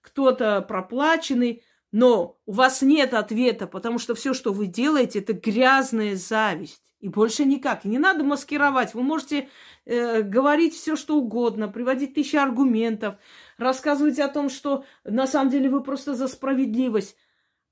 [0.00, 1.62] кто-то проплаченный,
[1.92, 6.82] но у вас нет ответа, потому что все, что вы делаете, это грязная зависть.
[7.00, 7.84] И больше никак.
[7.84, 8.94] И не надо маскировать.
[8.94, 9.48] Вы можете
[9.84, 13.16] э, говорить все, что угодно, приводить тысячи аргументов,
[13.58, 17.16] рассказывать о том, что на самом деле вы просто за справедливость.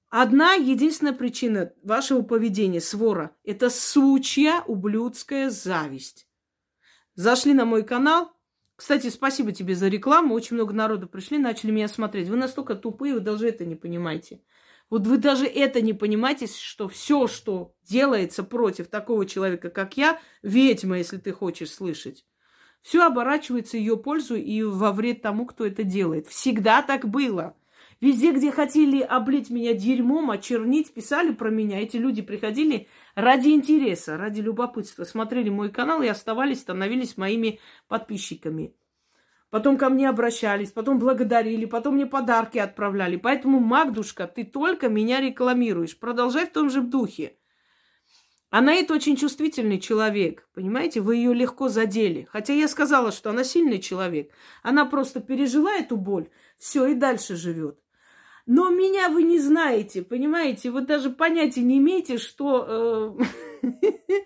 [0.09, 6.27] Одна единственная причина вашего поведения, свора, это сучья ублюдская зависть.
[7.15, 8.33] Зашли на мой канал.
[8.81, 10.35] Кстати, спасибо тебе за рекламу.
[10.35, 12.29] Очень много народу пришли, начали меня смотреть.
[12.29, 14.41] Вы настолько тупые, вы даже это не понимаете.
[14.89, 20.19] Вот вы даже это не понимаете, что все, что делается против такого человека, как я,
[20.43, 22.25] ведьма, если ты хочешь слышать,
[22.81, 26.27] все оборачивается ее пользу и во вред тому, кто это делает.
[26.29, 27.55] Всегда так было.
[28.01, 31.81] Везде, где хотели облить меня дерьмом, очернить, писали про меня.
[31.81, 38.75] Эти люди приходили ради интереса, ради любопытства, смотрели мой канал и оставались, становились моими подписчиками
[39.51, 43.17] потом ко мне обращались, потом благодарили, потом мне подарки отправляли.
[43.17, 45.99] Поэтому, Магдушка, ты только меня рекламируешь.
[45.99, 47.37] Продолжай в том же духе.
[48.49, 51.01] Она это очень чувствительный человек, понимаете?
[51.01, 52.27] Вы ее легко задели.
[52.33, 54.33] Хотя я сказала, что она сильный человек.
[54.63, 57.80] Она просто пережила эту боль, все и дальше живет.
[58.53, 60.73] Но меня вы не знаете, понимаете?
[60.73, 63.17] Вы даже понятия не имеете, что...
[63.63, 63.63] Э,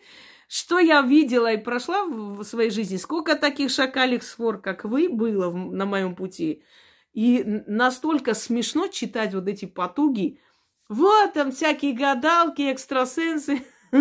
[0.49, 5.53] Что я видела и прошла в своей жизни, сколько таких шакалих свор, как вы, было
[5.53, 6.65] на моем пути.
[7.13, 10.41] И настолько смешно читать вот эти потуги.
[10.89, 13.63] Вот там всякие гадалки, экстрасенсы.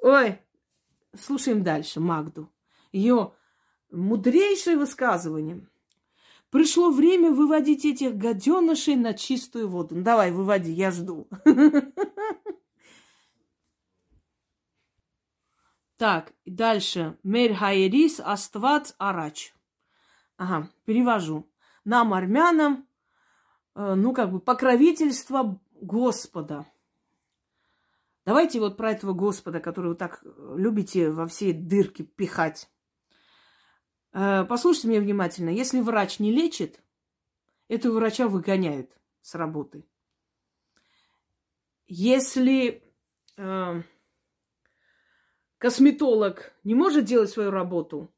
[0.00, 0.40] Ой,
[1.16, 2.52] слушаем дальше Магду.
[2.90, 3.32] Ее
[3.92, 5.68] мудрейшее высказывание.
[6.50, 9.96] Пришло время выводить этих гаденышей на чистую воду.
[9.96, 11.28] Ну, давай, выводи, я жду.
[15.98, 17.18] Так, дальше.
[17.24, 19.52] Мер хайрис аствац арач.
[20.36, 21.50] Ага, перевожу.
[21.84, 22.86] Нам, армянам,
[23.74, 26.66] э, ну, как бы покровительство Господа.
[28.24, 30.22] Давайте вот про этого Господа, который вы так
[30.54, 32.70] любите во все дырки пихать.
[34.18, 35.50] Э, послушайте меня внимательно.
[35.50, 36.82] Если врач не лечит,
[37.68, 39.84] этого врача выгоняют с работы.
[41.86, 42.82] Если
[43.36, 43.82] э,
[45.58, 48.12] косметолог не может делать свою работу,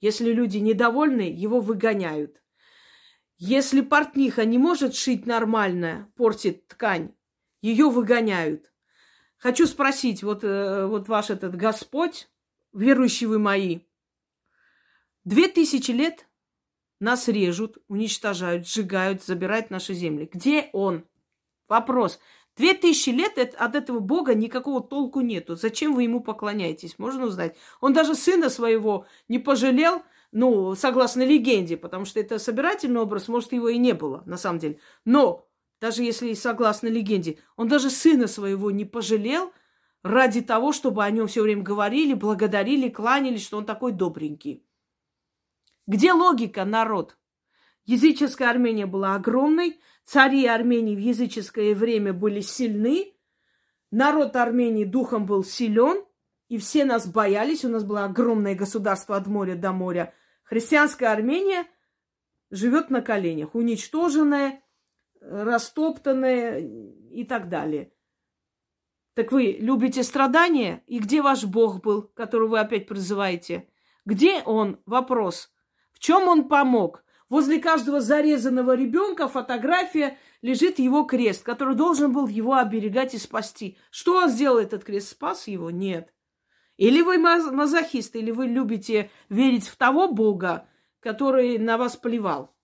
[0.00, 2.40] если люди недовольны, его выгоняют.
[3.36, 7.12] Если портниха не может шить нормально, портит ткань,
[7.60, 8.72] ее выгоняют.
[9.36, 12.28] Хочу спросить, вот, э, вот ваш этот Господь,
[12.72, 13.80] верующие вы мои,
[15.24, 16.26] две тысячи лет
[17.00, 20.28] нас режут, уничтожают, сжигают, забирают наши земли.
[20.30, 21.04] Где он?
[21.68, 22.20] Вопрос.
[22.56, 25.54] Две тысячи лет от этого Бога никакого толку нету.
[25.54, 26.98] Зачем вы ему поклоняетесь?
[26.98, 27.56] Можно узнать.
[27.80, 30.02] Он даже сына своего не пожалел,
[30.32, 34.58] ну, согласно легенде, потому что это собирательный образ, может, его и не было, на самом
[34.58, 34.78] деле.
[35.04, 35.48] Но,
[35.80, 39.52] даже если согласно легенде, он даже сына своего не пожалел
[40.02, 44.66] ради того, чтобы о нем все время говорили, благодарили, кланялись, что он такой добренький.
[45.90, 47.18] Где логика, народ?
[47.84, 53.12] Языческая Армения была огромной, цари Армении в языческое время были сильны,
[53.90, 56.04] народ Армении духом был силен,
[56.46, 57.64] и все нас боялись.
[57.64, 60.14] У нас было огромное государство от моря до моря.
[60.44, 61.66] Христианская Армения
[62.52, 64.62] живет на коленях, уничтоженная,
[65.20, 67.92] растоптанная и так далее.
[69.14, 70.84] Так вы любите страдания?
[70.86, 73.68] И где ваш Бог был, которого вы опять призываете?
[74.04, 74.80] Где он?
[74.86, 75.50] Вопрос.
[76.00, 77.04] Чем он помог?
[77.28, 83.78] Возле каждого зарезанного ребенка фотография лежит его крест, который должен был его оберегать и спасти.
[83.90, 85.10] Что он сделал этот крест?
[85.10, 85.70] Спас его?
[85.70, 86.12] Нет.
[86.78, 90.66] Или вы мазохист, или вы любите верить в того Бога,
[90.98, 92.56] который на вас плевал.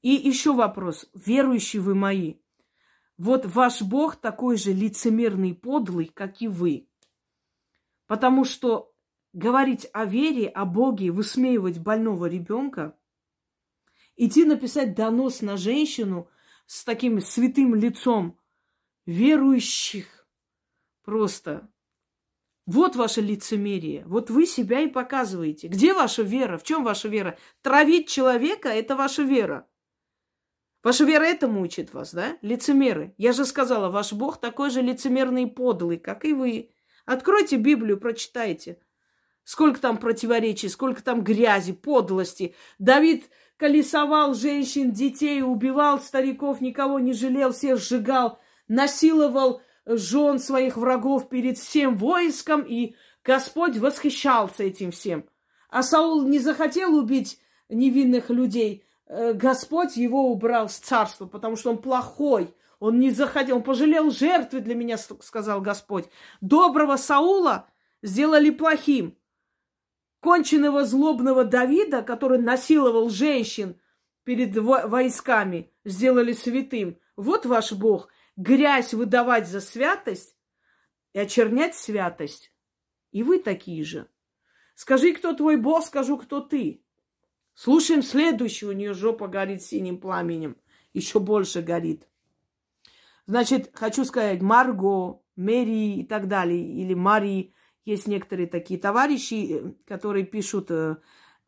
[0.00, 1.06] И еще вопрос.
[1.14, 2.36] Верующие вы мои,
[3.18, 6.88] вот ваш Бог такой же лицемерный, подлый, как и вы.
[8.06, 8.95] Потому что
[9.36, 12.98] говорить о вере, о Боге, высмеивать больного ребенка,
[14.16, 16.28] идти написать донос на женщину
[16.64, 18.40] с таким святым лицом
[19.04, 20.26] верующих
[21.04, 21.70] просто
[22.64, 24.04] вот ваше лицемерие.
[24.06, 25.68] Вот вы себя и показываете.
[25.68, 26.56] Где ваша вера?
[26.56, 27.38] В чем ваша вера?
[27.60, 29.68] Травить человека– это ваша вера.
[30.82, 32.38] Ваша вера этому учит вас, да?
[32.40, 33.14] Лицемеры.
[33.18, 36.70] Я же сказала, ваш Бог такой же лицемерный и подлый, как и вы.
[37.04, 38.80] Откройте Библию, прочитайте.
[39.46, 42.56] Сколько там противоречий, сколько там грязи, подлости.
[42.80, 51.28] Давид колесовал женщин, детей, убивал стариков, никого не жалел, всех сжигал, насиловал жен своих врагов
[51.28, 55.24] перед всем войском, и Господь восхищался этим всем.
[55.70, 58.82] А Саул не захотел убить невинных людей.
[59.06, 62.52] Э, Господь его убрал с царства, потому что он плохой.
[62.80, 66.06] Он не захотел, он пожалел жертвы для меня, сказал Господь.
[66.40, 67.68] Доброго Саула
[68.02, 69.16] сделали плохим.
[70.20, 73.80] Конченного злобного Давида, который насиловал женщин
[74.24, 76.98] перед войсками, сделали святым.
[77.16, 80.36] Вот ваш Бог грязь выдавать за святость
[81.12, 82.52] и очернять святость.
[83.12, 84.08] И вы такие же.
[84.74, 86.82] Скажи, кто твой босс, скажу, кто ты.
[87.54, 90.58] Слушаем следующую, у нее жопа горит синим пламенем.
[90.92, 92.06] Еще больше горит.
[93.26, 97.54] Значит, хочу сказать, Марго, Мэри и так далее, или Мари,
[97.86, 100.96] есть некоторые такие товарищи, которые пишут э,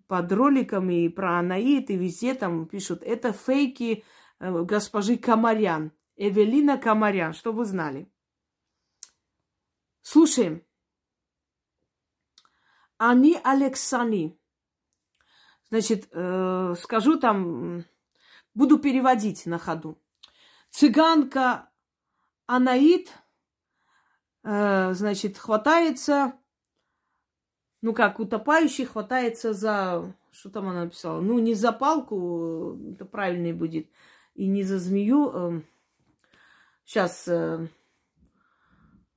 [0.07, 4.05] под роликами про Анаит и везде там пишут, это фейки
[4.38, 5.92] э, госпожи Камарян.
[6.16, 8.11] Эвелина Камарян, чтобы вы знали.
[10.01, 10.64] Слушаем.
[12.96, 14.40] Они Алексани.
[15.70, 17.85] Значит, э, скажу там,
[18.55, 20.01] буду переводить на ходу.
[20.70, 21.68] Цыганка
[22.46, 23.12] Анаит,
[24.48, 26.32] э, значит, хватается,
[27.82, 33.54] ну как, утопающий хватается за, что там она написала, ну не за палку, это правильнее
[33.54, 33.88] будет,
[34.35, 35.62] и не за змею, э,
[36.88, 37.68] Сейчас э,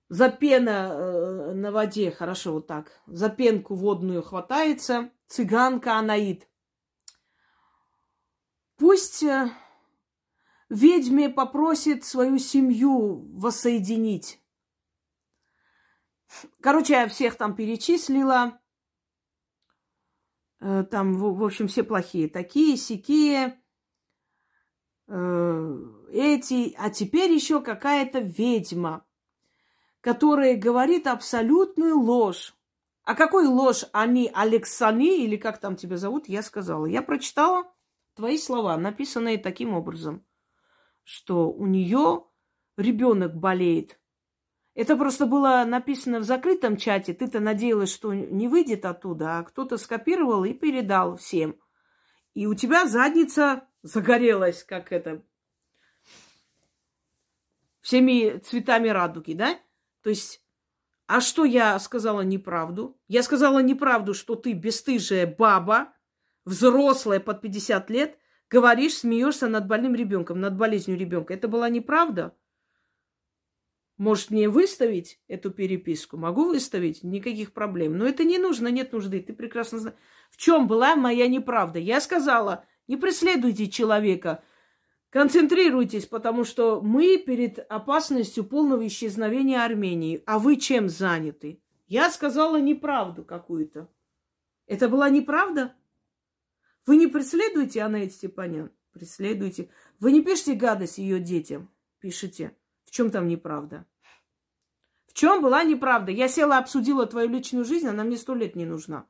[0.09, 2.91] за пена э, на воде, хорошо, вот так.
[3.07, 6.49] За пенку водную хватается цыганка Анаид.
[8.75, 9.49] Пусть э,
[10.67, 14.40] ведьме попросит свою семью воссоединить.
[16.61, 18.59] Короче, я всех там перечислила.
[20.59, 22.29] Э, там, в, общем, все плохие.
[22.29, 23.59] Такие, сякие.
[25.07, 25.77] Э,
[26.11, 29.05] эти, а теперь еще какая-то ведьма,
[30.01, 32.55] которая говорит абсолютную ложь.
[33.03, 36.85] А какой ложь они, Алексани, или как там тебя зовут, я сказала.
[36.85, 37.73] Я прочитала
[38.15, 40.23] твои слова, написанные таким образом,
[41.03, 42.25] что у нее
[42.77, 44.00] ребенок болеет.
[44.73, 47.13] Это просто было написано в закрытом чате.
[47.13, 51.57] Ты-то надеялась, что не выйдет оттуда, а кто-то скопировал и передал всем.
[52.33, 55.23] И у тебя задница загорелась, как это,
[57.81, 59.59] всеми цветами радуги, да?
[60.01, 60.41] То есть,
[61.07, 62.97] а что я сказала неправду?
[63.09, 65.93] Я сказала неправду, что ты бесстыжая баба,
[66.45, 68.17] взрослая под 50 лет,
[68.49, 71.33] говоришь, смеешься над больным ребенком, над болезнью ребенка.
[71.33, 72.35] Это была неправда?
[74.01, 76.17] Может, мне выставить эту переписку?
[76.17, 77.99] Могу выставить, никаких проблем.
[77.99, 79.19] Но это не нужно, нет нужды.
[79.19, 79.97] Ты прекрасно знаешь.
[80.31, 81.77] В чем была моя неправда?
[81.77, 84.43] Я сказала, не преследуйте человека,
[85.11, 90.23] концентрируйтесь, потому что мы перед опасностью полного исчезновения Армении.
[90.25, 91.61] А вы чем заняты?
[91.85, 93.87] Я сказала неправду какую-то.
[94.65, 95.75] Это была неправда?
[96.87, 98.71] Вы не преследуете Анаит Степанян?
[98.93, 99.69] Преследуете.
[99.99, 101.69] Вы не пишете гадость ее детям?
[101.99, 102.57] Пишите.
[102.83, 103.85] В чем там неправда?
[105.11, 106.09] В чем была неправда?
[106.09, 109.05] Я села, обсудила твою личную жизнь, она мне сто лет не нужна.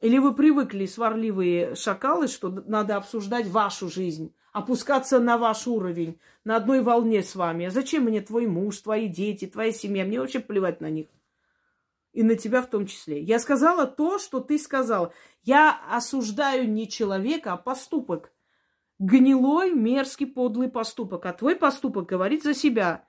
[0.00, 6.54] Или вы привыкли, сварливые шакалы, что надо обсуждать вашу жизнь, опускаться на ваш уровень, на
[6.54, 7.66] одной волне с вами.
[7.66, 10.04] А зачем мне твой муж, твои дети, твоя семья?
[10.04, 11.08] Мне вообще плевать на них.
[12.12, 13.20] И на тебя в том числе.
[13.20, 15.12] Я сказала то, что ты сказал.
[15.42, 18.30] Я осуждаю не человека, а поступок.
[19.00, 21.26] Гнилой, мерзкий, подлый поступок.
[21.26, 23.06] А твой поступок говорит за себя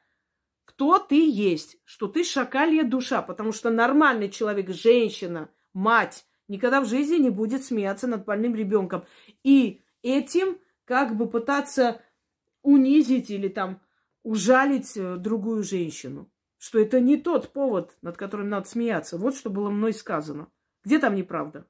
[0.68, 6.86] кто ты есть, что ты шакалья душа, потому что нормальный человек, женщина, мать, никогда в
[6.86, 9.06] жизни не будет смеяться над больным ребенком.
[9.44, 12.02] И этим как бы пытаться
[12.64, 13.82] унизить или там
[14.24, 16.30] ужалить э, другую женщину.
[16.58, 19.18] Что это не тот повод, над которым надо смеяться.
[19.18, 20.52] Вот что было мной сказано.
[20.84, 21.66] Где там неправда?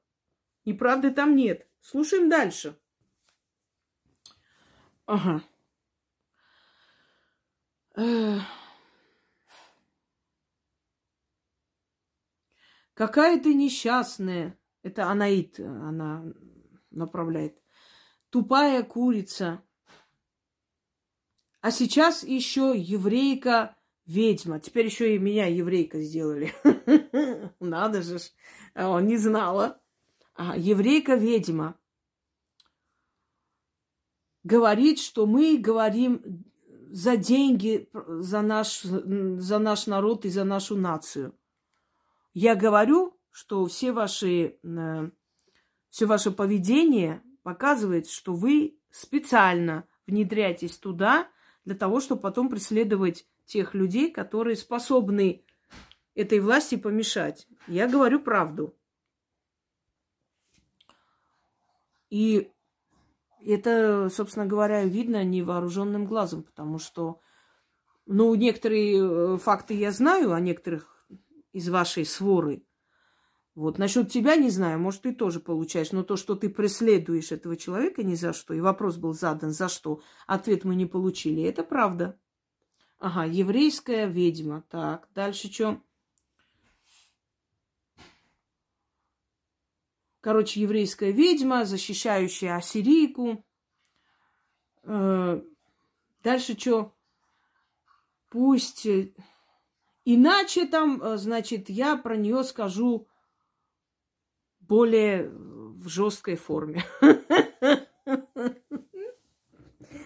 [0.64, 1.68] Неправды там нет.
[1.80, 2.76] Слушаем дальше.
[5.06, 5.40] Ага.
[7.94, 8.57] Эх.
[12.98, 14.58] Какая ты несчастная.
[14.82, 16.24] Это Анаит, она
[16.90, 17.56] направляет.
[18.28, 19.62] Тупая курица.
[21.60, 24.58] А сейчас еще еврейка ведьма.
[24.58, 26.52] Теперь еще и меня еврейка сделали.
[27.60, 28.18] Надо же.
[28.74, 29.80] Он не знала.
[30.34, 31.78] А, еврейка ведьма.
[34.42, 36.44] Говорит, что мы говорим
[36.90, 41.37] за деньги, за наш, за наш народ и за нашу нацию.
[42.34, 45.10] Я говорю, что все ваши, э,
[45.90, 51.28] все ваше поведение показывает, что вы специально внедряетесь туда
[51.64, 55.44] для того, чтобы потом преследовать тех людей, которые способны
[56.14, 57.46] этой власти помешать.
[57.66, 58.74] Я говорю правду.
[62.10, 62.50] И
[63.44, 67.20] это, собственно говоря, видно невооруженным глазом, потому что,
[68.06, 70.97] ну, некоторые э, факты я знаю, а некоторых
[71.58, 72.62] из вашей своры.
[73.54, 73.76] Вот.
[73.78, 78.04] Насчет тебя не знаю, может, ты тоже получаешь, но то, что ты преследуешь этого человека
[78.04, 82.18] ни за что, и вопрос был задан, за что, ответ мы не получили, это правда.
[83.00, 84.64] Ага, еврейская ведьма.
[84.70, 85.82] Так, дальше что?
[90.20, 93.44] Короче, еврейская ведьма, защищающая ассирийку.
[94.82, 95.40] Э,
[96.22, 96.94] дальше что?
[98.28, 98.86] Пусть
[100.10, 103.06] Иначе там, э, значит, я про нее скажу
[104.58, 106.82] более в жесткой форме.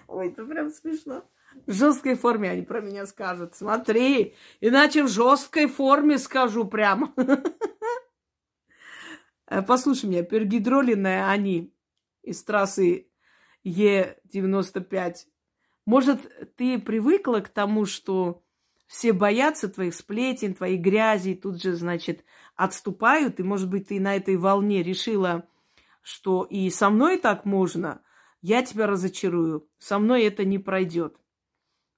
[0.08, 1.24] Ой, это прям смешно.
[1.66, 3.54] В жесткой форме они про меня скажут.
[3.54, 7.14] Смотри, иначе в жесткой форме скажу прямо.
[9.46, 11.72] Э, послушай меня, пергидролиная они
[12.22, 13.06] из трассы
[13.64, 15.26] Е95.
[15.86, 18.41] Может, ты привыкла к тому, что
[18.92, 22.26] все боятся твоих сплетен, твоей грязи, тут же, значит,
[22.56, 23.40] отступают.
[23.40, 25.48] И, может быть, ты на этой волне решила,
[26.02, 28.02] что и со мной так можно,
[28.42, 29.66] я тебя разочарую.
[29.78, 31.16] Со мной это не пройдет.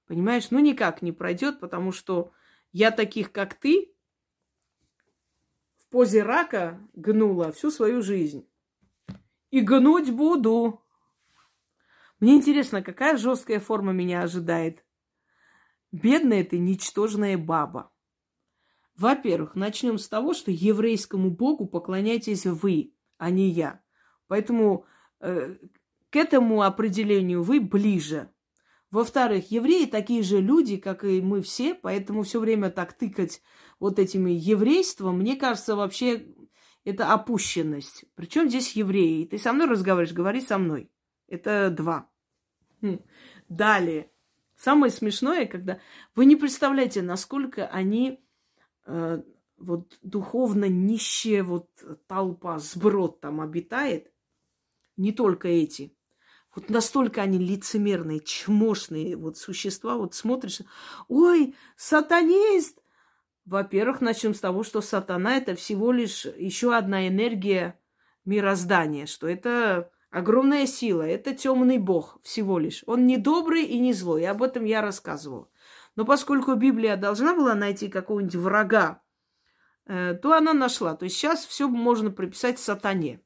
[0.07, 0.51] Понимаешь?
[0.51, 2.31] Ну, никак не пройдет, потому что
[2.71, 3.93] я таких, как ты,
[5.75, 8.47] в позе рака гнула всю свою жизнь.
[9.51, 10.81] И гнуть буду.
[12.21, 14.84] Мне интересно, какая жесткая форма меня ожидает.
[15.95, 17.89] Бедная ты ничтожная баба.
[18.97, 23.81] Во-первых, начнем с того, что еврейскому богу поклоняетесь вы, а не я.
[24.27, 24.85] Поэтому
[25.21, 25.55] э,
[26.09, 28.29] к этому определению вы ближе.
[28.91, 33.41] Во-вторых, евреи такие же люди, как и мы все, поэтому все время так тыкать
[33.79, 36.27] вот этими еврейством, мне кажется, вообще
[36.83, 38.03] это опущенность.
[38.15, 39.23] Причем здесь евреи?
[39.23, 40.91] Ты со мной разговариваешь, говори со мной.
[41.29, 42.09] Это два.
[42.81, 42.99] Хм.
[43.47, 44.11] Далее.
[44.55, 45.79] Самое смешное, когда
[46.15, 48.23] вы не представляете, насколько они
[48.85, 49.21] э,
[49.57, 51.69] вот духовно нищая вот
[52.07, 54.11] толпа, сброд там обитает.
[54.97, 55.95] Не только эти.
[56.55, 59.97] Вот настолько они лицемерные, чмошные вот существа.
[59.97, 60.61] Вот смотришь,
[61.09, 62.81] ой, сатанист!
[63.43, 67.79] Во-первых, начнем с того, что сатана это всего лишь еще одна энергия
[68.23, 72.83] мироздания, что это огромная сила, это темный бог всего лишь.
[72.87, 75.49] Он не добрый и не злой, об этом я рассказывала.
[75.97, 79.03] Но поскольку Библия должна была найти какого-нибудь врага,
[79.85, 80.95] э, то она нашла.
[80.95, 83.19] То есть сейчас все можно приписать сатане.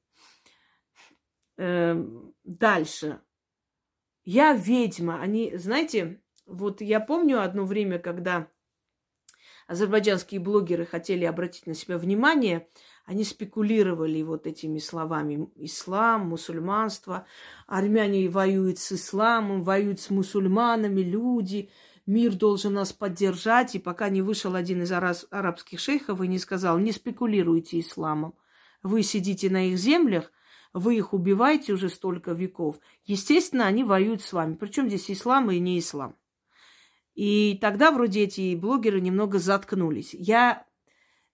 [1.57, 3.21] Эм, дальше.
[4.23, 5.21] Я ведьма.
[5.21, 8.47] Они, знаете, вот я помню одно время, когда
[9.67, 12.67] азербайджанские блогеры хотели обратить на себя внимание,
[13.09, 15.49] они спекулировали вот этими словами.
[15.55, 17.25] Ислам, мусульманство,
[17.65, 21.71] армяне воюют с исламом, воюют с мусульманами, люди,
[22.05, 23.73] мир должен нас поддержать.
[23.73, 28.35] И пока не вышел один из арабских шейхов и не сказал, не спекулируйте исламом.
[28.83, 30.31] Вы сидите на их землях,
[30.71, 32.79] вы их убиваете уже столько веков.
[33.05, 34.53] Естественно, они воюют с вами.
[34.53, 36.15] Причем здесь ислам и не ислам.
[37.15, 40.13] И тогда вроде эти блогеры немного заткнулись.
[40.13, 40.68] Я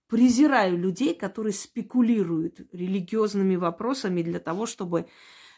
[0.08, 5.08] презираю людей, которые спекулируют религиозными вопросами для того, чтобы...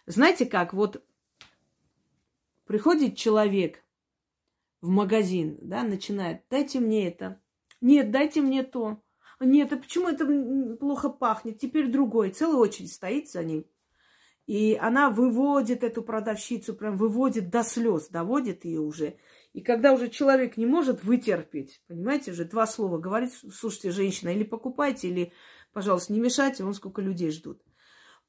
[0.05, 1.03] Знаете как, вот
[2.65, 3.83] приходит человек
[4.81, 7.41] в магазин, да, начинает, дайте мне это,
[7.81, 9.01] нет, дайте мне то,
[9.39, 10.25] нет, а почему это
[10.77, 11.59] плохо пахнет?
[11.59, 12.31] Теперь другой.
[12.31, 13.65] Целая очередь стоит за ним.
[14.47, 19.17] И она выводит эту продавщицу, прям выводит до слез, доводит ее уже.
[19.53, 24.43] И когда уже человек не может вытерпеть, понимаете, уже два слова говорит, слушайте, женщина, или
[24.43, 25.33] покупайте, или,
[25.73, 27.61] пожалуйста, не мешайте, вон сколько людей ждут.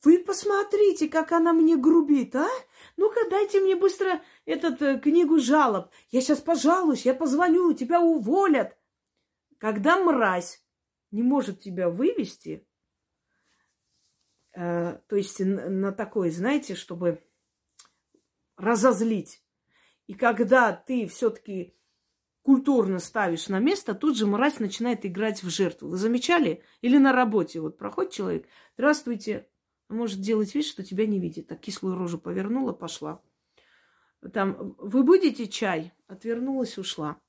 [0.04, 2.48] Вы посмотрите, как она мне грубит, а?
[2.96, 5.90] Ну-ка, дайте мне быстро этот э, книгу жалоб.
[6.10, 8.78] Я сейчас пожалуюсь, я позвоню, тебя уволят.
[9.58, 10.64] Когда мразь
[11.10, 12.64] не может тебя вывести,
[14.52, 17.20] э, то есть на, на такое, знаете, чтобы
[18.56, 19.42] разозлить.
[20.08, 21.74] И когда ты все-таки
[22.42, 25.88] культурно ставишь на место, тут же мразь начинает играть в жертву.
[25.88, 26.64] Вы замечали?
[26.80, 29.46] Или на работе вот проходит человек, здравствуйте,
[29.90, 31.48] может делать вид, что тебя не видит.
[31.48, 33.20] Так кислую рожу повернула, пошла.
[34.32, 35.92] Там, вы будете чай?
[36.06, 37.20] Отвернулась, ушла.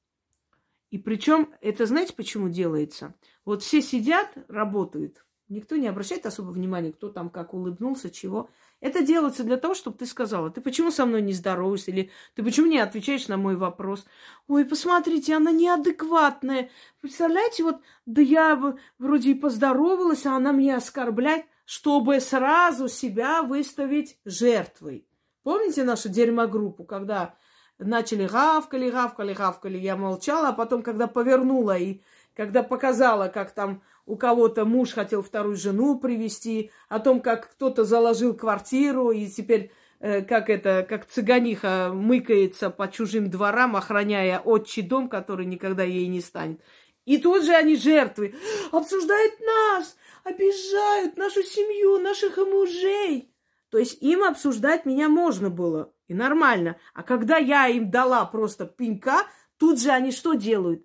[0.90, 3.14] И причем, это знаете, почему делается?
[3.44, 5.26] Вот все сидят, работают.
[5.50, 8.50] Никто не обращает особо внимания, кто там как улыбнулся, чего.
[8.82, 12.44] Это делается для того, чтобы ты сказала, ты почему со мной не здороваешься, или ты
[12.44, 14.06] почему не отвечаешь на мой вопрос.
[14.48, 16.70] Ой, посмотрите, она неадекватная.
[17.02, 24.18] Представляете, вот, да я вроде и поздоровалась, а она меня оскорбляет, чтобы сразу себя выставить
[24.24, 25.06] жертвой.
[25.44, 27.36] Помните нашу дерьмогруппу, когда
[27.80, 32.02] начали гавкали, гавкали, гавкали, я молчала, а потом, когда повернула и
[32.34, 37.84] когда показала, как там у кого-то муж хотел вторую жену привести, о том, как кто-то
[37.84, 44.82] заложил квартиру, и теперь э, как это, как цыганиха мыкается по чужим дворам, охраняя отчий
[44.82, 46.60] дом, который никогда ей не станет.
[47.06, 48.34] И тут же они жертвы.
[48.72, 53.32] Обсуждают нас, обижают нашу семью, наших мужей.
[53.70, 55.94] То есть им обсуждать меня можно было.
[56.08, 56.78] И нормально.
[56.96, 59.28] А когда я им дала просто пенька,
[59.60, 60.84] тут же они что делают?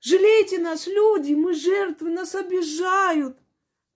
[0.00, 3.38] Жалейте нас, люди, мы жертвы, нас обижают.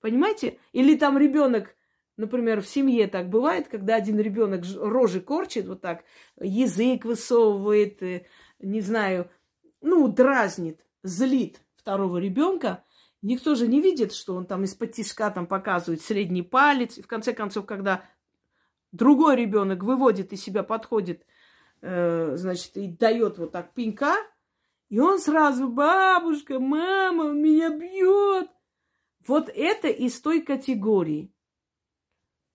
[0.00, 0.58] Понимаете?
[0.72, 1.76] Или там ребенок,
[2.16, 6.04] например, в семье так бывает, когда один ребенок рожи корчит, вот так,
[6.40, 8.26] язык высовывает, э,
[8.58, 9.30] не знаю,
[9.80, 12.84] ну, дразнит, злит второго ребенка,
[13.22, 16.98] Никто же не видит, что он там из-под тишка там показывает средний палец.
[16.98, 18.04] И в конце концов, когда
[18.90, 21.24] другой ребенок выводит из себя, подходит,
[21.82, 24.16] э, значит, и дает вот так пенька,
[24.92, 28.50] и он сразу, бабушка, мама, меня бьет.
[29.26, 31.32] Вот это из той категории.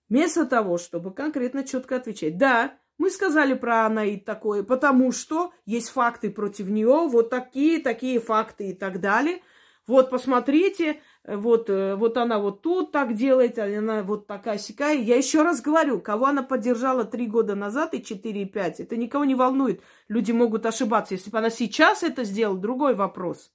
[0.08, 2.38] Вместо того, чтобы конкретно четко отвечать.
[2.38, 8.20] Да, мы сказали про Анаид такое, потому что есть факты против нее, вот такие, такие
[8.20, 9.42] факты и так далее–
[9.88, 11.00] вот, посмотрите,
[11.36, 14.94] вот, э, вот она вот тут так делает, а она вот такая сякая.
[14.94, 18.96] Я еще раз говорю, кого она поддержала три года назад и четыре и пять, это
[18.96, 19.82] никого не волнует.
[20.08, 21.14] Люди могут ошибаться.
[21.14, 23.52] Если бы она сейчас это сделала, другой вопрос.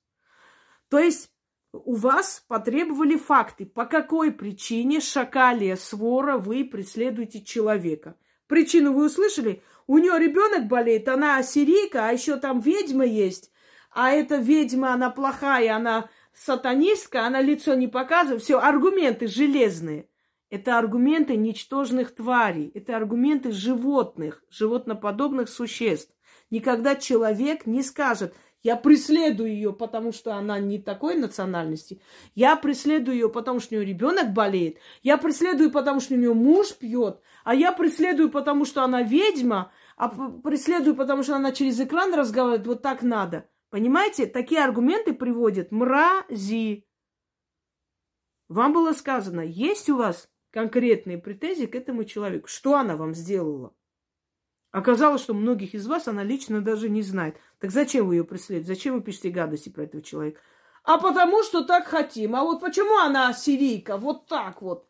[0.89, 1.32] То есть
[1.71, 8.15] у вас потребовали факты, по какой причине шакалия свора вы преследуете человека.
[8.45, 9.63] Причину вы услышали?
[9.88, 13.51] У нее ребенок болеет, она ассирийка, а еще там ведьма есть.
[13.91, 18.43] А эта ведьма, она плохая, она сатанистка, она лицо не показывает.
[18.43, 20.09] Все, аргументы железные.
[20.49, 22.71] Это аргументы ничтожных тварей.
[22.73, 26.13] Это аргументы животных, животноподобных существ.
[26.51, 32.01] Никогда человек не скажет, я преследую ее, потому что она не такой национальности.
[32.34, 34.77] Я преследую ее, потому что у нее ребенок болеет.
[35.01, 37.19] Я преследую, потому что у нее муж пьет.
[37.43, 39.71] А я преследую, потому что она ведьма.
[39.97, 42.65] А преследую, потому что она через экран разговаривает.
[42.65, 43.49] Вот так надо.
[43.74, 44.28] Понимаете?
[44.28, 46.86] Такие аргументы приводят мрази.
[48.47, 52.47] Вам было сказано, есть у вас конкретные претензии к этому человеку.
[52.47, 53.74] Что она вам сделала?
[54.69, 57.38] Оказалось, что многих из вас она лично даже не знает.
[57.57, 58.67] Так зачем вы ее преследуете?
[58.67, 60.39] Зачем вы пишете гадости про этого человека?
[60.84, 62.36] А потому что так хотим.
[62.36, 63.97] А вот почему она сирийка?
[63.97, 64.88] Вот так вот.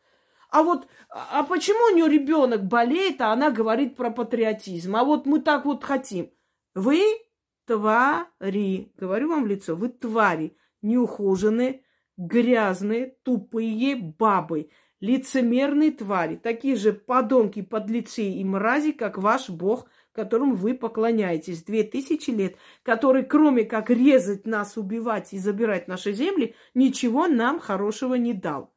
[0.50, 4.94] А вот, а почему у нее ребенок болеет, а она говорит про патриотизм?
[4.98, 6.34] А вот мы так вот хотим.
[6.76, 7.23] Вы
[7.66, 11.82] твари, говорю вам в лицо, вы твари, неухоженные,
[12.18, 14.70] грязные, тупые бабы
[15.04, 21.84] лицемерные твари, такие же подонки, подлецы и мрази, как ваш бог, которому вы поклоняетесь две
[21.84, 28.14] тысячи лет, который, кроме как резать нас, убивать и забирать наши земли, ничего нам хорошего
[28.14, 28.74] не дал.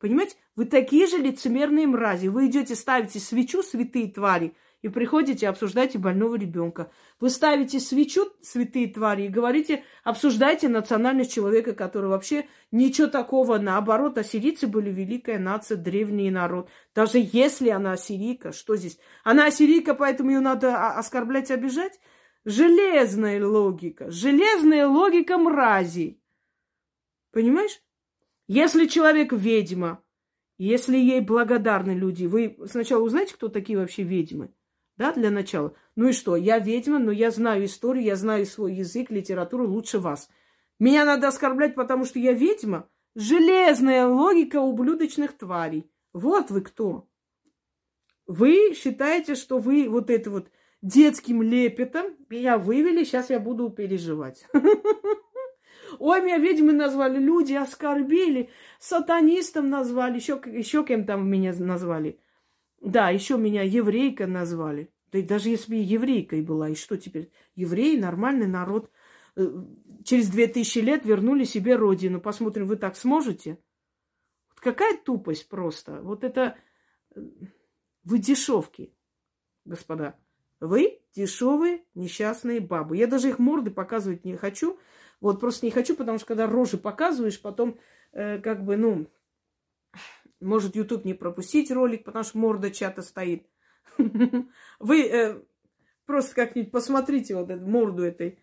[0.00, 0.34] Понимаете?
[0.56, 2.26] Вы такие же лицемерные мрази.
[2.26, 6.90] Вы идете, ставите свечу, святые твари– и приходите, обсуждаете больного ребенка.
[7.18, 14.18] Вы ставите свечу, святые твари, и говорите, обсуждайте национальность человека, который вообще ничего такого, наоборот,
[14.18, 16.70] ассирийцы были великая нация, древний народ.
[16.94, 18.98] Даже если она ассирийка, что здесь?
[19.24, 21.98] Она ассирийка, поэтому ее надо оскорблять, обижать?
[22.44, 26.20] Железная логика, железная логика мрази.
[27.32, 27.82] Понимаешь?
[28.46, 30.02] Если человек ведьма,
[30.56, 34.50] если ей благодарны люди, вы сначала узнаете, кто такие вообще ведьмы
[34.98, 35.74] да, для начала.
[35.94, 40.00] Ну и что, я ведьма, но я знаю историю, я знаю свой язык, литературу лучше
[40.00, 40.28] вас.
[40.80, 42.88] Меня надо оскорблять, потому что я ведьма?
[43.14, 45.90] Железная логика ублюдочных тварей.
[46.12, 47.08] Вот вы кто.
[48.26, 50.50] Вы считаете, что вы вот это вот
[50.82, 54.46] детским лепетом меня вывели, сейчас я буду переживать.
[55.98, 62.20] Ой, меня ведьмы назвали, люди оскорбили, сатанистом назвали, еще, кем там меня назвали.
[62.80, 64.92] Да, еще меня еврейка назвали.
[65.10, 67.30] Да и даже если бы еврейкой была, и что теперь?
[67.54, 68.90] Евреи, нормальный народ,
[69.36, 69.48] э,
[70.04, 72.20] через две тысячи лет вернули себе родину.
[72.20, 73.58] Посмотрим, вы так сможете?
[74.50, 76.02] Вот какая тупость просто.
[76.02, 76.56] Вот это...
[77.14, 77.20] Э,
[78.04, 78.94] вы дешевки,
[79.64, 80.18] господа.
[80.60, 82.96] Вы дешевые несчастные бабы.
[82.96, 84.78] Я даже их морды показывать не хочу.
[85.20, 87.78] Вот просто не хочу, потому что когда рожи показываешь, потом
[88.12, 89.10] э, как бы, ну,
[90.40, 93.46] может, YouTube не пропустить ролик, потому что морда чата стоит.
[94.78, 95.42] Вы э,
[96.06, 98.38] просто как-нибудь посмотрите вот эту морду этой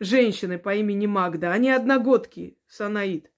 [0.00, 1.52] женщины по имени Магда.
[1.52, 3.30] Они одногодки, Санаид.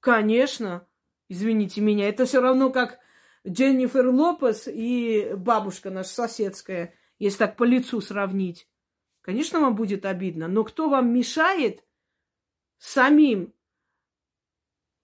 [0.00, 0.86] Конечно,
[1.28, 2.98] извините меня, это все равно как
[3.46, 8.68] Дженнифер Лопес и бабушка наша соседская, если так по лицу сравнить.
[9.20, 11.82] Конечно, вам будет обидно, но кто вам мешает
[12.78, 13.53] самим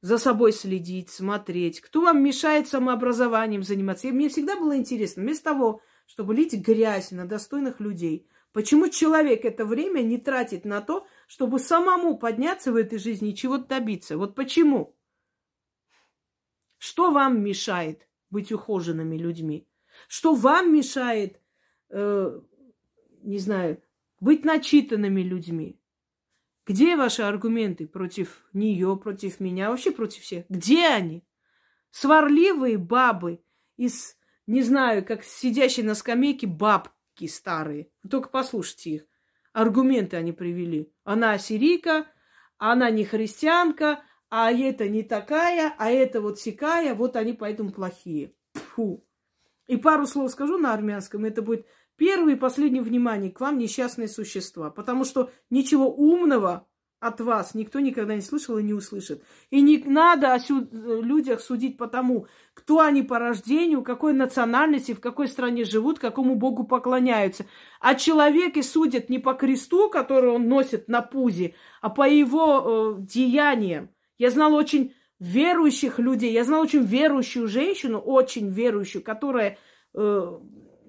[0.00, 1.80] за собой следить, смотреть.
[1.80, 4.08] Кто вам мешает самообразованием заниматься?
[4.08, 9.44] И мне всегда было интересно, вместо того, чтобы лить грязь на достойных людей, почему человек
[9.44, 14.16] это время не тратит на то, чтобы самому подняться в этой жизни и чего-то добиться?
[14.16, 14.96] Вот почему?
[16.78, 19.68] Что вам мешает быть ухоженными людьми?
[20.08, 21.40] Что вам мешает,
[21.90, 22.40] э,
[23.22, 23.82] не знаю,
[24.18, 25.79] быть начитанными людьми?
[26.70, 30.44] Где ваши аргументы против нее, против меня, вообще против всех?
[30.48, 31.24] Где они?
[31.90, 33.42] Сварливые бабы
[33.76, 34.16] из,
[34.46, 37.90] не знаю, как сидящие на скамейке бабки старые.
[38.04, 39.06] Вы только послушайте их.
[39.52, 40.92] Аргументы они привели.
[41.02, 42.06] Она сирийка,
[42.56, 48.32] она не христианка, а это не такая, а это вот сякая, вот они поэтому плохие.
[48.54, 49.04] Фу.
[49.66, 51.66] И пару слов скажу на армянском, это будет
[52.00, 56.66] Первое и последнее внимание к вам несчастные существа, потому что ничего умного
[56.98, 59.22] от вас никто никогда не слышал и не услышит.
[59.50, 60.66] И не надо о сю-
[61.02, 66.36] людях судить по тому, кто они по рождению, какой национальности, в какой стране живут, какому
[66.36, 67.44] богу поклоняются.
[67.80, 73.02] А человеке судят не по кресту, который он носит на пузе, а по его э,
[73.02, 73.90] деяниям.
[74.16, 79.58] Я знала очень верующих людей, я знала очень верующую женщину, очень верующую, которая
[79.92, 80.38] э,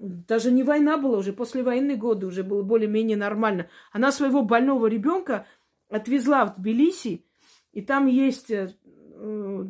[0.02, 3.68] даже не война была уже, после военные годы уже было более-менее нормально.
[3.92, 5.46] Она своего больного ребенка
[5.88, 7.24] отвезла в Тбилиси,
[7.70, 8.68] и там есть э,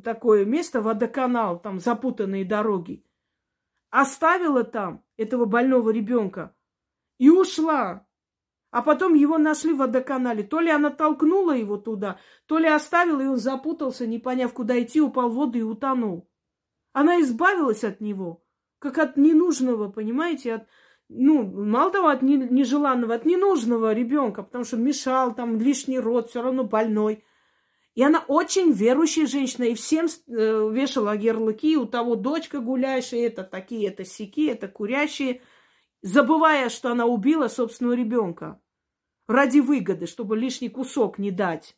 [0.02, 3.04] такое место, водоканал, там запутанные дороги.
[3.90, 6.54] Оставила там этого больного ребенка
[7.18, 8.06] и ушла.
[8.70, 10.44] А потом его нашли в водоканале.
[10.44, 14.82] То ли она толкнула его туда, то ли оставила, и он запутался, не поняв, куда
[14.82, 16.26] идти, упал в воду и утонул.
[16.94, 18.41] Она избавилась от него
[18.82, 20.68] как от ненужного, понимаете, от
[21.08, 26.42] ну, мало того, от нежеланного, от ненужного ребенка, потому что мешал, там лишний род, все
[26.42, 27.22] равно больной.
[27.94, 33.44] И она очень верующая женщина, и всем э, вешала ярлыки, у того дочка гуляющая, это
[33.44, 35.42] такие, это сики, это курящие,
[36.00, 38.60] забывая, что она убила собственного ребенка
[39.28, 41.76] ради выгоды, чтобы лишний кусок не дать.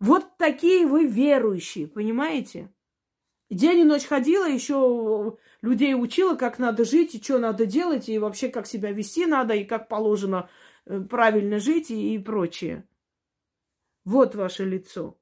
[0.00, 2.74] Вот такие вы верующие, понимаете?
[3.50, 8.18] День и ночь ходила, еще людей учила, как надо жить, и что надо делать, и
[8.18, 10.48] вообще как себя вести надо, и как положено
[10.86, 12.86] э, правильно жить, и, и прочее.
[14.04, 15.18] Вот ваше лицо.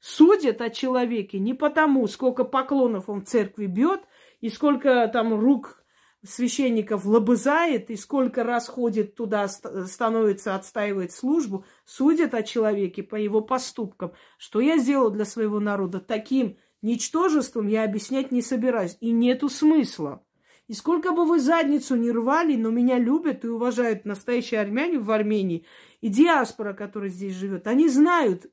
[0.00, 4.02] Судят о человеке не потому, сколько поклонов он в церкви бьет,
[4.40, 5.84] и сколько там рук
[6.24, 13.40] священников лобызает, и сколько раз ходит туда, становится, отстаивает службу, судят о человеке по его
[13.42, 14.12] поступкам.
[14.38, 18.96] Что я сделал для своего народа таким ничтожеством, я объяснять не собираюсь.
[19.00, 20.24] И нету смысла.
[20.68, 25.10] И сколько бы вы задницу не рвали, но меня любят и уважают настоящие армяне в
[25.10, 25.66] Армении
[26.00, 27.66] и диаспора, которая здесь живет.
[27.66, 28.46] Они знают,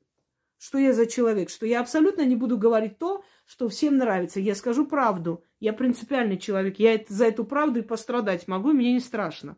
[0.58, 4.40] что я за человек, что я абсолютно не буду говорить то, что всем нравится.
[4.40, 5.42] Я скажу правду.
[5.58, 6.78] Я принципиальный человек.
[6.78, 9.56] Я за эту правду и пострадать могу, мне не страшно.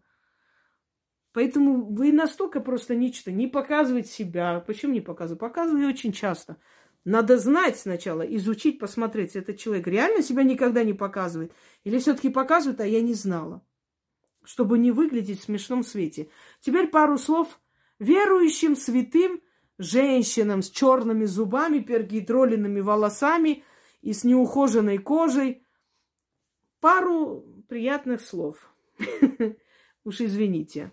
[1.32, 3.32] Поэтому вы настолько просто нечто.
[3.32, 4.60] Не показывать себя.
[4.60, 5.38] Почему не показываю?
[5.38, 6.56] Показываю очень часто.
[7.04, 11.52] Надо знать сначала, изучить, посмотреть, этот человек реально себя никогда не показывает.
[11.84, 13.62] Или все-таки показывает, а я не знала.
[14.42, 16.30] Чтобы не выглядеть в смешном свете.
[16.60, 17.60] Теперь пару слов
[17.98, 19.42] верующим, святым,
[19.76, 23.64] женщинам с черными зубами, пергидроленными волосами
[24.00, 25.66] и с неухоженной кожей.
[26.80, 28.70] Пару приятных слов.
[30.04, 30.90] Уж извините.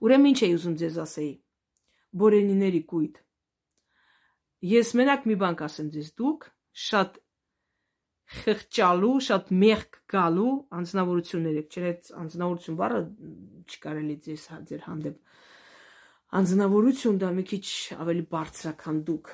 [0.00, 1.44] Ура минча юзунзе засей.
[2.12, 3.24] Боре не нарекует.
[4.66, 6.46] Ես մենակ մի բան կասեմ ձեզ դուք
[6.88, 7.18] շատ
[8.38, 13.00] խղճալու, շատ մեղք գալու անձնավորություններ եք, չնայած անձնավորություն բառը
[13.68, 15.20] չկարելի ձեզ ձեր հանդեպ
[16.38, 17.66] անձնավորություն դա մի քիչ
[18.04, 19.30] ավելի բարձր է, քան դուք։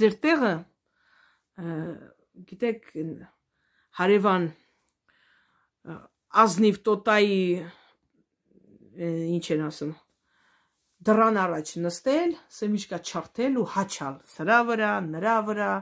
[0.00, 0.52] Ձեր տեղը
[2.50, 2.88] գիտեք
[4.00, 4.48] հարևան
[6.42, 7.38] ազնիվ տոտայի
[9.36, 9.94] ինչ են ասում
[11.06, 15.72] դրան առաջ նստել, սեմիչկա չարթել ու հաչալ սրա վրա, նրա վրա,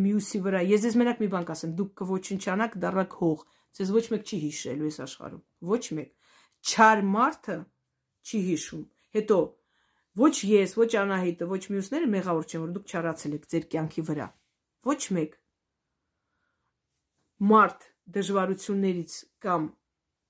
[0.00, 3.42] մյուսի վրա։ Ես ես մենակ մի բան կասեմ, դուք կոչնչանաք դարակ հող։
[3.76, 5.42] Ձեզ ոչ մեկ չի հիշելու այս աշխարհում։
[5.72, 6.08] Ոչ մեկ։
[6.72, 7.56] Չար մարդը
[8.22, 8.84] չի հիշում։
[9.16, 9.38] Հետո
[10.22, 14.26] ոչ ես, ոչ Անահիտը, ոչ մյուսները մեղավոր չեն, որ դուք չարացել եք ձեր կյանքի վրա։
[14.88, 15.36] Ոչ մեկ։
[17.52, 19.12] Մարդ դժվարություններից
[19.42, 19.68] կամ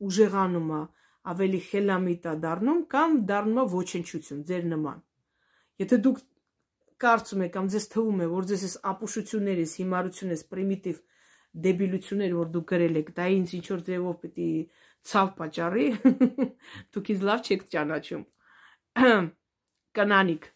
[0.03, 0.83] ուժեղանում է,
[1.31, 5.03] ավելի խելամիտ է դառնում կամ դառնում է ոչնչություն ձեր նման։
[5.83, 6.21] Եթե դուք
[7.03, 10.99] կարծում եք կամ ձեզ թվում է, որ ձեզ այս ապուշություններից, հիմարությունից, պրիմիտիվ
[11.67, 14.49] դեբիլություններ, որ դուք գրել եք, դա ինձ ինչ որ ձևով պիտի
[15.13, 15.87] ցավ պատճառի,
[16.97, 18.23] դուք ինձ լավ չեք ճանաչում։
[19.99, 20.47] Կանանիկ։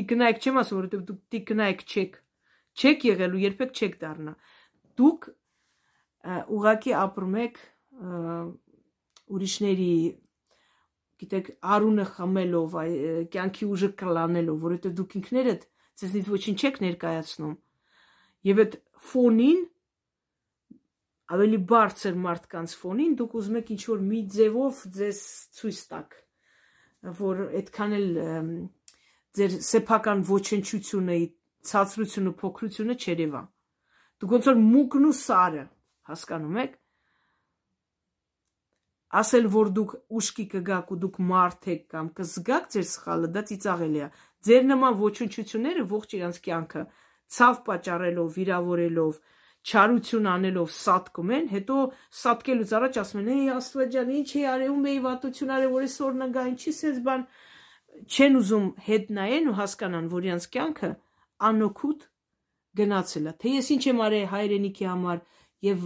[0.00, 2.18] Տիկնայք չեմ ասում, որովհետև դուք տիկնայք չեք։
[2.80, 4.34] Չեք եղել ու երբեք չեք դառնա։
[5.00, 5.28] Դուք
[6.60, 7.60] ուղակի ապրում եք
[9.30, 9.94] ուրիշների
[11.20, 12.76] գիտեք արունը խմելով,
[13.34, 15.66] կյանքի ուժը կլանելով, որովհետև դուք ինքներդ
[16.00, 17.54] ձեզնից ոչինչ չեք ներկայացնում։
[18.50, 18.76] Եվ այդ
[19.10, 19.60] ֆոնին
[21.30, 25.20] ավելի բարձր մարդկանց ֆոնին դուք ուզում եք ինչ որ մի ձևով ձեզ
[25.60, 26.16] ցույց տաք,
[27.20, 28.08] որ այդքան էլ
[29.38, 31.18] ձեր սեփական ոչնչությունը,
[31.70, 33.42] ցածրությունը, փոքրությունը չերևա։
[34.20, 35.64] Դուք ոնց որ մուկն ու սարը,
[36.10, 36.74] հասկանում եք,
[39.10, 44.00] ասել որ դուք ուշքի կգաք ու դուք մարդ եք կամ կզգաք ձեր սխալը, դա ծիծաղելի
[44.00, 44.08] է։
[44.46, 46.82] Ձեր նման ոչնչությունները ողջ իրանց կյանքը
[47.30, 49.20] ցավ պատճառելով, վիրավորելով,
[49.60, 51.76] չարություն անելով սատկում են, հետո
[52.20, 56.16] սատկելուց առաջ ասում են՝ «Էй Աստված ջան, ինչ է արեում էի վատություն արել, որ այսօր
[56.20, 57.26] նգա, ինչի sense բան»
[58.08, 60.90] չեն ուզում հետ նայեն ու հասկանան, որ իրանց կյանքը
[61.50, 62.06] անօքուտ
[62.80, 65.20] գնացել է։ Թե ես ինչ եմ արել հայրենիքի համար,
[65.60, 65.82] Եվ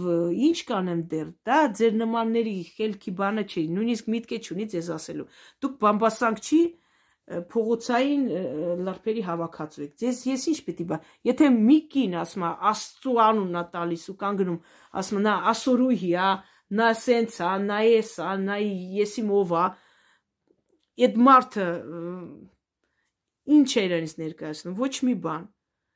[0.47, 5.25] ինչ կանեմ դեռ, դա ձեր նմանների խելքի բանը չի, նույնիսկ միտք է չունի ձեզ ասելու։
[5.65, 6.59] Դուք բամբասանք չի
[7.25, 8.23] փողոցային
[8.85, 13.59] լարբերի հավաքածու եք։ Ձեզ ես ինչ պիտի բա։ Եթե մի կին ասում է Աստծո անունն
[13.59, 14.59] է տալիս ու կանգնում,
[15.01, 16.29] ասում նա ասորուհի է,
[16.79, 18.59] նա սենց է, նա էս է, նա
[19.01, 19.65] եսի մով է։
[21.05, 21.65] Այդ մարդը
[23.55, 25.49] ինչ է իրենից ներկայացնում, ոչ մի բան։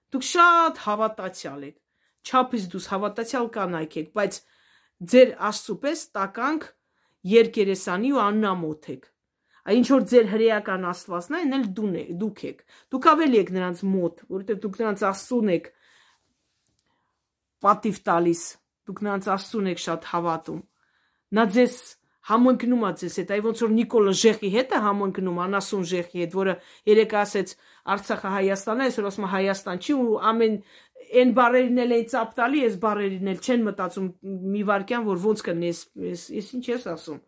[0.09, 1.77] Դուք շատ հավատացյալ եք
[2.25, 4.39] չափից դուս հավատացյալ կանայք եք, բայց
[5.13, 6.67] ձեր Աստծո պես տականք
[7.29, 9.07] երկերեսանի ու աննամոթ եք։
[9.69, 12.61] Այ ինչ որ ձեր հրեական Աստվածն է, այնել դուն է, դուք եք։
[12.93, 15.69] Դուք ավելի եք նրանց մոտ, որովհետև դուք նրանց Աստծուն եք
[17.65, 18.43] պատիվ տալիս։
[18.89, 20.61] Դուք նրանց Աստծուն եք շատ հավատում։
[21.29, 21.75] նա ձեզ
[22.29, 26.33] համընկնում է ձեզ հետ, այ ոնց որ Նիկոլը Ժեխի հետ է համընկնում, անասուն Ժեխի հետ,
[26.39, 26.53] որը
[26.89, 27.53] երեք ասեց
[27.93, 30.57] Արցախը Հայաստանն է, այսօր ասում Հայաստան չի ու ամեն
[31.09, 34.07] այն բարերին էլ այն ծապ տալի, այս բարերին էլ չեն մտածում
[34.53, 35.71] մի վարքյան, որ ոնց կնի,
[36.09, 37.19] ես ես ինչ ես ասում։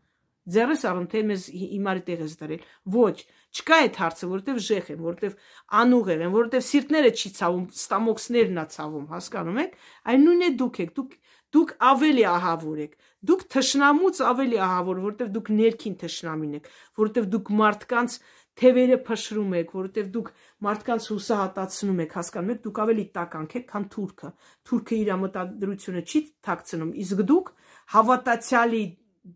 [0.52, 2.62] Ձերս առում թե մեզ հիմարի տեղ ես դրել։
[2.96, 3.18] Ոչ,
[3.62, 5.36] չկա այդ հարցը, որովհետև ժեխ են, որովհետև
[5.82, 9.76] անուղեր են, որովհետև սիրտները չի ցավում, ստամոքսներն է ցավում, հասկանում եք։
[10.12, 11.14] Այն նույնն է դուք եք, դուք
[11.52, 12.94] դուք ավելի ահավոր եք։
[13.28, 16.70] Դուք թշնամուց ավելի ահավոր, որովհետև դուք ներքին թշնամին եք,
[17.02, 18.16] որովհետև դուք մարդկանց
[18.60, 20.32] թևերը փշրում եք, որովհետև դուք
[20.68, 24.32] մարդկանց հուսահատացնում եք, հասկանում եք, դուք ավելի տականք եք, քան թուրքը։
[24.72, 27.54] Թուրքը իր մտադրությունը չի թաքցնում, իսկ դուք
[27.96, 28.84] հավատացյալի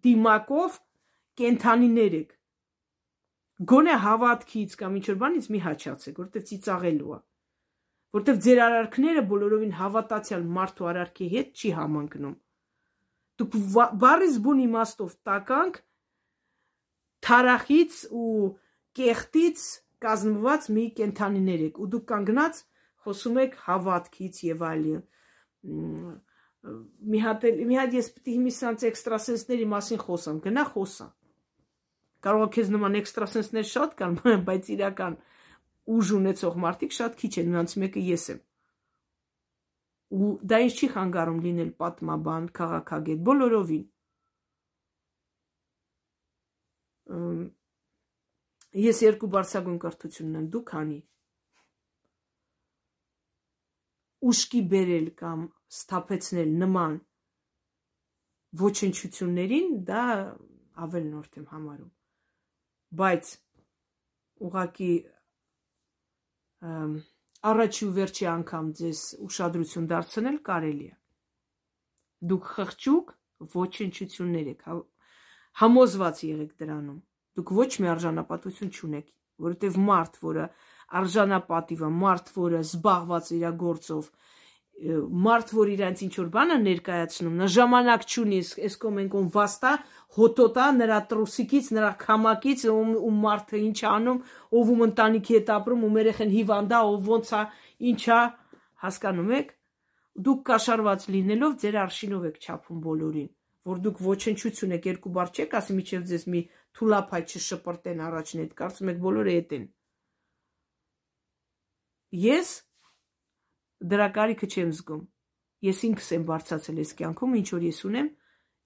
[0.05, 0.81] դիմակով
[1.39, 2.35] կենթանիներ եք։
[3.71, 7.19] Գոնե հավատքից կամ ինչ որ բանից մի հաչացեք, որովհետև ծիծաղելու է
[8.15, 12.35] որտեվ ձեր արարքները բոլորովին հավատացյալ մարդու արարքի հետ չի համընկնում։
[13.41, 13.57] Դուք
[14.03, 15.79] բարիս բուն իմաստով տականք
[17.27, 18.35] թարախից ու
[18.99, 19.65] կեղտից
[20.05, 22.61] կազմված մի կենթանիներ եք ու դուք կանգնած
[23.05, 25.03] խոսում եք հավատքից եւ այլն
[27.13, 31.07] մի հատ մի հատ ես է հիմի սանց էքստրասենսների մասին խոսամ գնա խոսա
[32.25, 34.19] կարող է քեզ նման էքստրասենսներ շատ կան
[34.49, 35.17] բայց իրական
[35.85, 38.39] ուժ ունեցող մարդիկ շատ քիչ են, նրանց մեկը ես եմ։
[40.15, 43.85] Ու դա ինձ չի խանգարում լինել պատմաբան, քաղաքագետ, բոլորովին։
[48.75, 50.97] Ես երկու բարձագույն կրթություն ունեմ, դու քանի։
[54.25, 55.45] Ուշքի բերել կամ
[55.79, 56.97] սթափեցնել նման
[58.61, 60.03] ոչնչություններին դա
[60.85, 61.91] ավել նորդ եմ համարում։
[62.99, 63.31] Բայց
[64.49, 64.91] ուղակի
[67.51, 70.95] առաջի ու վերջի անգամ ձեզ ուշադրություն դարձնել կարելի է։
[72.31, 73.11] Դուք խղճուկ
[73.55, 74.77] ոչնչություններ եք, հա,
[75.61, 76.99] համոզված եղեք դրանում։
[77.35, 79.07] Դուք ոչ մի արժանապատվություն չունեք,
[79.45, 80.45] որովհետև մարդ, որը
[80.99, 84.09] արժանապատիվ է, մարդ, որը զբաղված իր գործով,
[84.75, 89.71] մարդ, որ իրանց ինչ որ բանը ներկայացնում, նա ժամանակ չունի, այս կոմենկոն վաստա,
[90.17, 94.19] հոտոտա նրա տրուսիկից, նրա քամակից, ում, ում մարդը ինչ անում,
[94.59, 97.41] ով ում ընտանիքի հետ ապրում, ում երեխեն հիվանդա, ով ոնց է,
[97.95, 98.19] ինչա,
[98.83, 99.55] հասկանում եք։
[100.25, 103.31] Դուք կաշարված լինելով ձեր արշինով եք չափում բոլորին,
[103.65, 106.41] որ դուք ոչնչություն եք, երկու բառ չեք ասի, միջև ձեզ մի
[106.75, 109.65] թուլափայ չշպրտեն առաջին հետ, կարծում եք բոլորը հետ են։
[112.25, 112.49] Ես
[113.91, 115.03] դրա կարիքը չեմ զգում։
[115.65, 118.09] Ես ինքս եմ բարձացել այս կյանքում, ինչ որ ես ունեմ,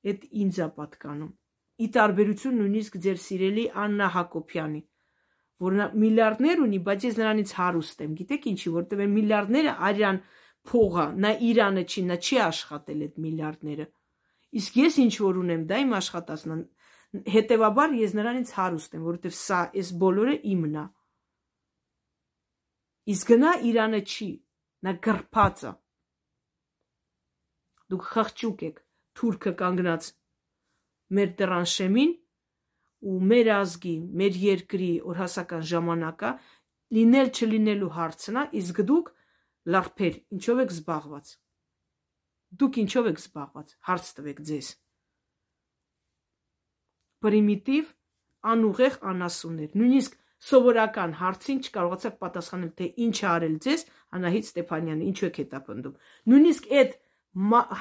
[0.09, 1.31] այդ ինձ է պատկանում։
[1.79, 4.81] Ի տարբերություն նույնիսկ ձեր սիրելի Աննա Հակոբյանի,
[5.63, 10.19] որ միլիարդներ ունի, բայց ես նրանից հարուստ եմ։ Գիտեք ինչի, որտեղ այն միլիարդները արյան
[10.69, 13.87] փողա, նա Իրանը չի, նա չի աշխատել այդ միլիարդները։
[14.59, 16.59] Իսկ ես ինչ որ ունեմ, դա իմ աշխատածն է։
[17.09, 20.85] Հետևաբար ես նրանից հարուստ եմ, որովհետև սա այս բոլորը իմն է։
[23.09, 24.29] Իսկ գնա Իրանը չի,
[24.85, 25.73] Նա գրփած է։
[27.91, 28.77] Դուք խղճուկ եք,
[29.19, 30.07] թուրքը կանգնած
[31.17, 32.13] մեր տրանշեմին
[33.09, 36.31] ու մեր ազգի, մեր երկրի օրհասական ժամանակա
[36.97, 39.11] լինել չլինելու հարցնա, իսկ դուք
[39.73, 41.33] լարփեր, ինչով եք զբաղված։
[42.59, 44.71] Դուք ինչով եք զբաղված։ Հարց տվեք ձեզ։
[47.25, 47.91] Պրիմիտիվ
[48.53, 50.17] անուղեղ անասուններ։ Նույնիսկ
[50.49, 53.81] սովորական հարցին չկարողացաք պատասխանել, թե ինչ է արել ձեզ
[54.19, 55.95] Անահիտ Ստեփանյանը, ինչու եք հետապնդում։
[56.31, 56.95] Նույնիսկ այդ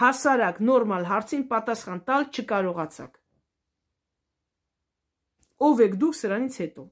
[0.03, 3.15] հասարակ նորմալ հարցին պատասխան տալ չկարողացաք։
[5.69, 6.85] Ով եք դուք սրանից հետո։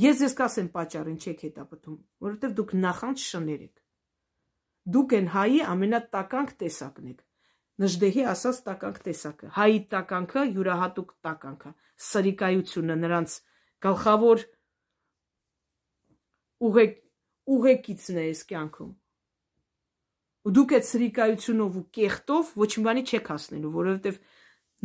[0.00, 3.80] Ես ես կասեմ պատճառին չեք հետապնդում, որովհետև դուք նախանց շներ եք։
[4.94, 7.24] Դուք են հայի ամենատականք տեսակն եք։
[7.80, 11.70] Նժդեհի ասած տականք տեսակը։ Հայի տականքը յուրահատուկ տականքը։
[12.10, 13.36] Սրիկայությունը նրանց
[13.86, 14.42] գլխավոր
[16.68, 16.98] ուղեկ
[17.50, 18.90] ուղեկիցն է այս կյանքում։
[20.40, 24.20] Ու դուք այդ սրիկայությունով ու կեղտով ոչ մի բանի չեք հասնելու, որովհետև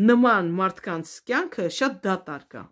[0.09, 2.63] նման մարդկանց կյանքը շատ դատարկ է։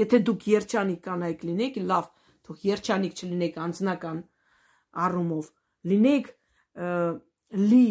[0.00, 2.08] Եթե դուք երջանիկ կանայք լինեք, լավ,
[2.44, 4.18] թող երջանիկ չլինեք անձնական
[5.04, 5.46] առումով,
[5.92, 6.32] լինեք
[7.64, 7.86] լի,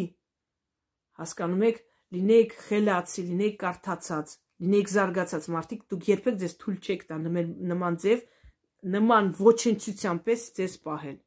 [1.24, 1.82] հասկանում եք,
[2.14, 8.26] լինեք խելացի, լինեք կարդացած, լինեք զարգացած մարդիկ, դուք երբեք ձեզ թույլ չեք տա նման ձև
[8.94, 11.18] նման ոչնչության պես ձեզ պահել։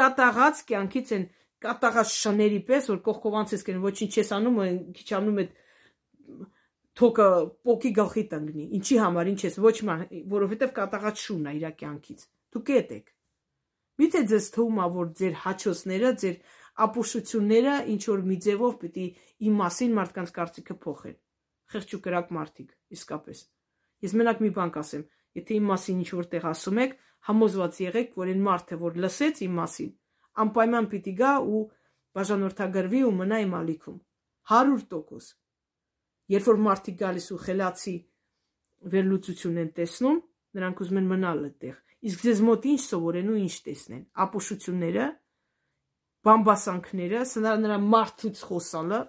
[0.00, 1.24] Կատաղած կյանքից են
[1.60, 4.60] կատաղած շների պես, որ կողքովանց ես կեն ոչինչ չես անում,
[4.96, 5.56] քիչ անում այդ
[7.00, 7.26] թոկը
[7.68, 12.24] պոկի գլխի տնգնի։ Ինչի համար, ինչ ես, ոչ ման, որովհետև կատաղած շունն է իր կյանքից։
[12.54, 13.12] Դուք ետ եք։
[14.00, 16.36] Միթե ձեզ թվում է, որ ձեր հաչոսները, ձեր
[16.84, 19.06] ապուշությունները ինչ որ մի ձևով պիտի
[19.48, 21.16] իմ մասին մարդկանց կարծիքը փոխեն։
[21.70, 23.42] Խեղճ ու կրակ մարդիկ, իսկապես։
[24.00, 25.04] Ես մենակ մի բան կասեմ,
[25.40, 26.94] եթե իմ մասին ինչ որտեղ ասում եք,
[27.30, 29.90] համոզված եղեք, որ այն մարդը, որ լսեց իմ մասին,
[30.40, 31.60] անպայման պիտի գա ու
[32.16, 33.98] բաժանորդագրվի ու մնա իմ ալիքում։
[34.50, 35.28] 100%։
[36.30, 37.94] Երբ որ մարդիկ գալիս ու խելացի
[38.90, 40.18] վերլուծություն են տեսնում,
[40.56, 41.76] նրանք ուզում են մնալ այդտեղ։
[42.10, 45.06] Իսկ ձեզ մոտ ինչ սովորեն ու ինչ տեսնեն։ Ապուշությունները,
[46.26, 49.00] բամբասանքները, սնա նրա մարդուց խոսալը,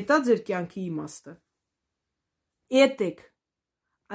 [0.00, 1.34] էտա ձեր կյանքի իմաստը։
[2.84, 3.20] Էտեք,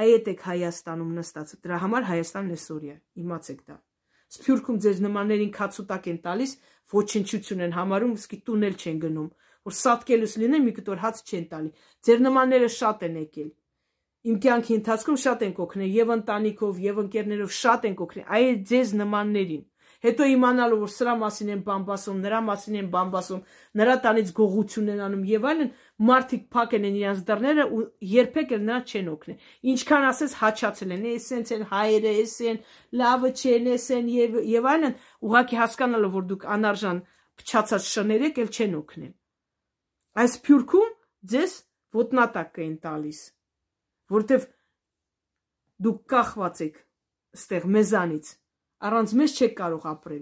[0.04, 3.78] այետեք Հայաստանում նստած, դրա համար Հայաստանն է Սորիա, իմացեք դա։
[4.30, 6.52] Սփյուռքում ձեր նմաններին քացուտակ են տալիս,
[6.94, 9.30] ոչնչություն են համարում, իսկի տունել չեն գնում,
[9.70, 11.72] որ սատկելուս լինեն մի կտոր հաց չեն տալի։
[12.06, 13.50] Ձեր նմանները շատ են եկել։
[14.30, 18.90] Իմ կյանքի ընթացքում շատ են կօգնել եւ ընտանիքով եւ ընկերներով շատ են կօգնել։ Այ ձեզ
[19.00, 19.64] նմաններին
[20.00, 23.39] Հետո իմանալու որ սրա մասին են բամբասում, նրա մասին են բամբասում,
[23.80, 25.72] նրա տանից գողություն են անում եւ այլն,
[26.10, 27.82] մարդիկ փակեն են իրենց դռները ու
[28.14, 29.36] երբեք էլ նրան չեն օգնի։
[29.74, 32.62] Ինչքան ասես հաչացել են, էսենց են հայերը, էսեն,
[33.04, 34.95] լավը չեն, էսեն եւ եւ այլն,
[35.28, 37.02] ուղակի հասկանալով որ դուք անարժան
[37.43, 39.14] փչացած շներ եք, էլ չեն օգնել։
[40.20, 40.91] Այս փյուրքում
[41.34, 41.54] ձեզ
[42.00, 43.20] ոտնատակ կային տալիս,
[44.16, 44.47] որտեվ
[45.86, 46.86] դուք կախված եք
[47.39, 48.32] ստեղ մեզանից
[48.88, 50.22] Առանց մեզ չեք կարող ապրել։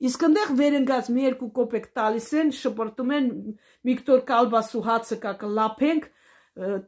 [0.00, 3.26] Իսկ այնտեղ վերընկած մի երկու կոպեկ տալիս են, շպրտում են
[3.88, 6.06] Վիկտոր Կալբասու հացը կա կլափենք,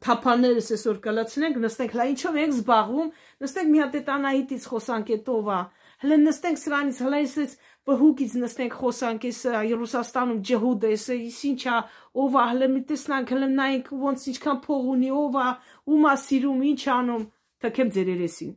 [0.03, 3.11] թափաներս այսօր կլացնենք, նստենք, լա ինչով ենք զբաղվում,
[3.43, 5.59] նստենք մի հատ այդ Անահիտից խոսանք այդ ով է,
[6.03, 7.55] հələ նստենք սրանից, հələ այսպես
[7.89, 9.39] բհուկից նստենք խոսանք, այս
[9.83, 11.77] Ռուսաստանում ջհուդը, այս ինչա,
[12.23, 15.47] ով է, հələ մի տեսնանք, հələ նայենք ոնց ինչքան փող ունի, ով է,
[15.93, 17.25] ում է սիրում, ինչ անում,
[17.63, 18.53] թքեմ ձեր երեսին։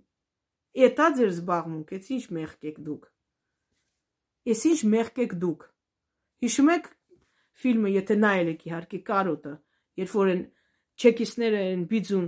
[0.77, 3.05] Էտա ձեր զբաղմունք, էս ինչ մեղք եք դուք։
[4.53, 5.62] Էս ինչ մեղք եք դուք։
[6.45, 6.89] Հիշում եք
[7.57, 9.53] ֆիլմը, եթե նայել եք իհարկե կարոտը,
[10.03, 10.43] երբ որ են
[11.01, 12.27] չեկիստները են բիձուն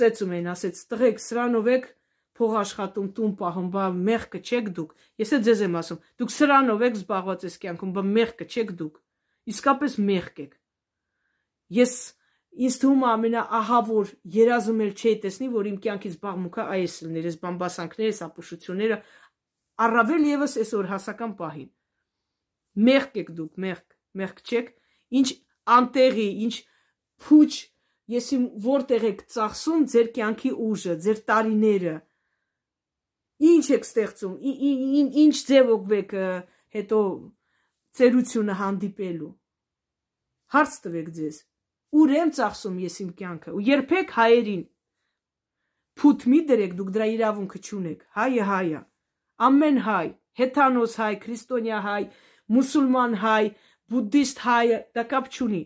[0.00, 1.88] ծեծում են, ասեց տղեկ սրանով եք
[2.40, 6.84] փող աշխատում տուն պահում, բա մեղքը չեք դուք։ Ես էլ ձեզ եմ ասում, դուք սրանով
[6.88, 9.00] եք զբաղված այս կյանքում, բա մեղքը չեք դուք։
[9.50, 10.54] Իսկապես մեղք եք։
[11.80, 11.94] Ես
[12.50, 18.14] ինձ թվում ամենաահավոր երազում էլ չի տեսնի, որ իմ կյանքից բաղմուկը այս լիներ, այս բամբասանքները,
[18.18, 18.98] սապուշությունները,
[19.86, 21.70] առավել եւս այսօր հասական պահին։
[22.90, 23.86] Մեղք եք դուք, մեղք,
[24.20, 24.72] մեղք չեք,
[25.20, 25.28] ինչ
[25.78, 26.54] անտեղի, ինչ
[27.22, 27.52] փուչ,
[28.10, 31.94] ես իմ որտեղ եք ծախսում ձեր կյանքի ուժը, ձեր տարիները։
[33.50, 34.34] Ինչ եք ստեղծում,
[35.24, 36.16] ինչ ձևով եք
[36.76, 36.98] հետո
[38.00, 39.30] ծերությունը հանդիպելու։
[40.50, 41.38] Հարց տվեք ձեզ
[41.98, 44.62] ուր եմ ծախսում ես իմ կյանքը ու երբեք հայերին
[46.00, 48.82] փութ մի դրեք դուք դրա իրավունքը չունեք հայը հայա
[49.48, 50.06] ամեն հայ
[50.40, 52.02] հեթանոս հայ քրիստոնյա հայ
[52.56, 53.44] մուսուլման հայ
[53.90, 55.62] բուդդիստ հայը դա կապ չունի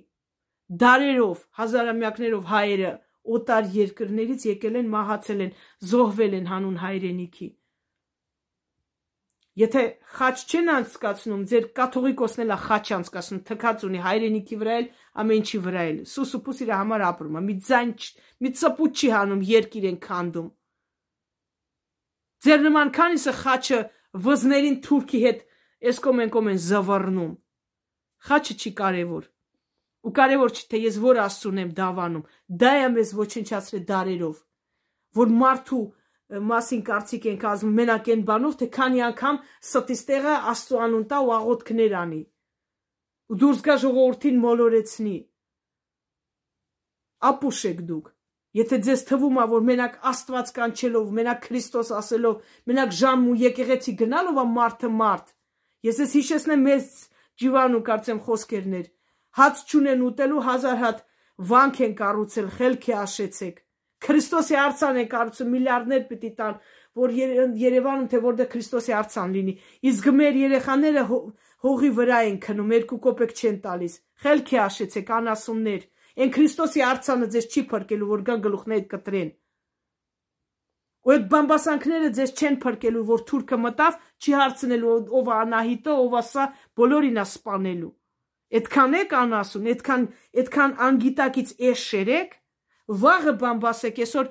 [0.85, 2.93] դարերով հազարամյակներով հայերը
[3.37, 5.53] օտար երկրներից եկել են մահացել են
[5.91, 7.49] զոհվել են հանուն հայրենիքի
[9.55, 9.83] Եթե
[10.17, 14.89] խաչ չեն անցկացնում, ձեր կաթողիկոսն էլ է խաչ անցկացնում, թքած ունի հայրենիքի վրա էլ,
[15.23, 17.93] ամեն ինչի վրա էլ։ Սուսուփուս իր համար ապրում է, մի ձայն,
[18.43, 20.49] մի ծպուտ չի հանում, երկիր են քանդում։
[22.45, 23.79] Ձեր նման քանիսը խաչը
[24.25, 25.47] վզներին թուրքի հետ
[25.95, 27.33] էսկոմ են կոմ են զվռնում։
[28.27, 29.25] Խաչը չի կարևոր։
[30.05, 32.27] Ու կարևոր չի թե ես որ աստծուն եմ դավանում։
[32.61, 34.37] Դա է մեզ ոչնչացրել դարերով,
[35.19, 35.85] որ մարդու
[36.33, 41.19] մասին կարծիք ենք ազում մենակ այն բանով, թե քանի անգամ ստից տեղը Աստծո անուն տա
[41.21, 42.21] ու աղոթքներ անի։
[43.29, 45.17] Ու դուրս գա ժողովրդին մոլորեցնի։
[47.29, 48.09] Ապուշ եք դուք։
[48.55, 52.37] Եթե ձեզ թվում է, որ մենակ Աստված կանչելով, մենակ Քրիստոս ասելով,
[52.71, 55.33] մենակ ժամ ու եկեղեցի գնալով է մարդը մարդ։
[55.85, 56.93] Ես ես հիշեցնեմ մեծ
[57.43, 58.87] ջիվան ու կարծեմ խոսքերներ։
[59.35, 61.03] Հաց չունեն ուտելու հազար հատ
[61.51, 63.64] վանք են կառուցել, խելքի աշեցեք
[64.05, 66.59] Քրիստոսի արցան է կարծում միլիարդներ պիտի տան,
[67.01, 67.15] որ
[67.61, 69.55] Երևանում թե որտեղ Քրիստոսի արցան լինի։
[69.91, 71.05] Իսկ մեր երեխաները
[71.65, 73.95] հողի վրա են քնում, երկու կոպեկ չեն տալիս։
[74.25, 79.33] Խելքի աշեցեք անասուններ։ Այն Քրիստոսի արցանը ձեզ չի փրկելու, որ գան գլուխներդ կտրեն։
[81.05, 86.15] Ու այդ բամբասանքները ձեզ չեն փրկելու, որ թուրքը մտավ, չի հարցնելու ով է Անահիտը, ով
[86.15, 86.45] է սա,
[86.81, 87.91] բոլորին է սպանելու։
[88.55, 90.07] Այդքան եք անասուն, այդքան
[90.45, 92.31] այդքան անգիտակից էշ շերեք,
[92.89, 94.31] վաղը բամբասեք այսօր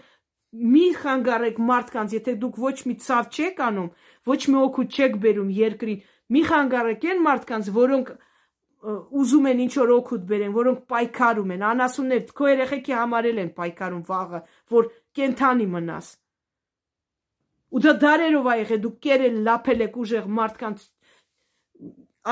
[0.74, 3.90] մի խանգարեք մարդկանց, եթե դուք ոչ մի ցավ չեք անում,
[4.30, 8.12] ոչ մի օգուտ չեք բերում երկրին, մի խանգարեք այն մարդկանց, որոնք
[8.84, 14.04] ուզում են ինչ որ օգուտ բերեն, որոնք պայքարում են, անասուններ, քո երեխեքի համարել են պայքարում
[14.10, 14.42] վաղը,
[14.74, 16.10] որ կենթանի մնաս։
[17.74, 20.84] Ու դա դարերով ա եղել, դուք կերել, լափել եք ուժեղ մարդկանց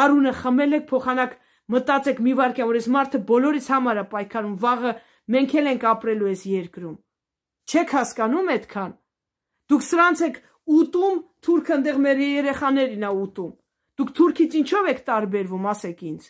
[0.01, 1.39] արունը խմել եք, փոխանակ
[1.71, 4.91] Մտածեք մի վարքյան, որ այս մարդը բոլորից համար է պայքարում, վաղը
[5.31, 6.97] մենք էլ ենք ապրելու այս երկրում։
[7.71, 8.91] Չեք հասկանում այդքան։
[9.71, 10.37] Դուք սրանց եք
[10.81, 13.51] ուտում, թուրքը ընդեղ մեր երեխաներին է ուտում։
[14.01, 16.27] Դուք թուրքից ինչով եք տարբերվում, ասեք ինձ։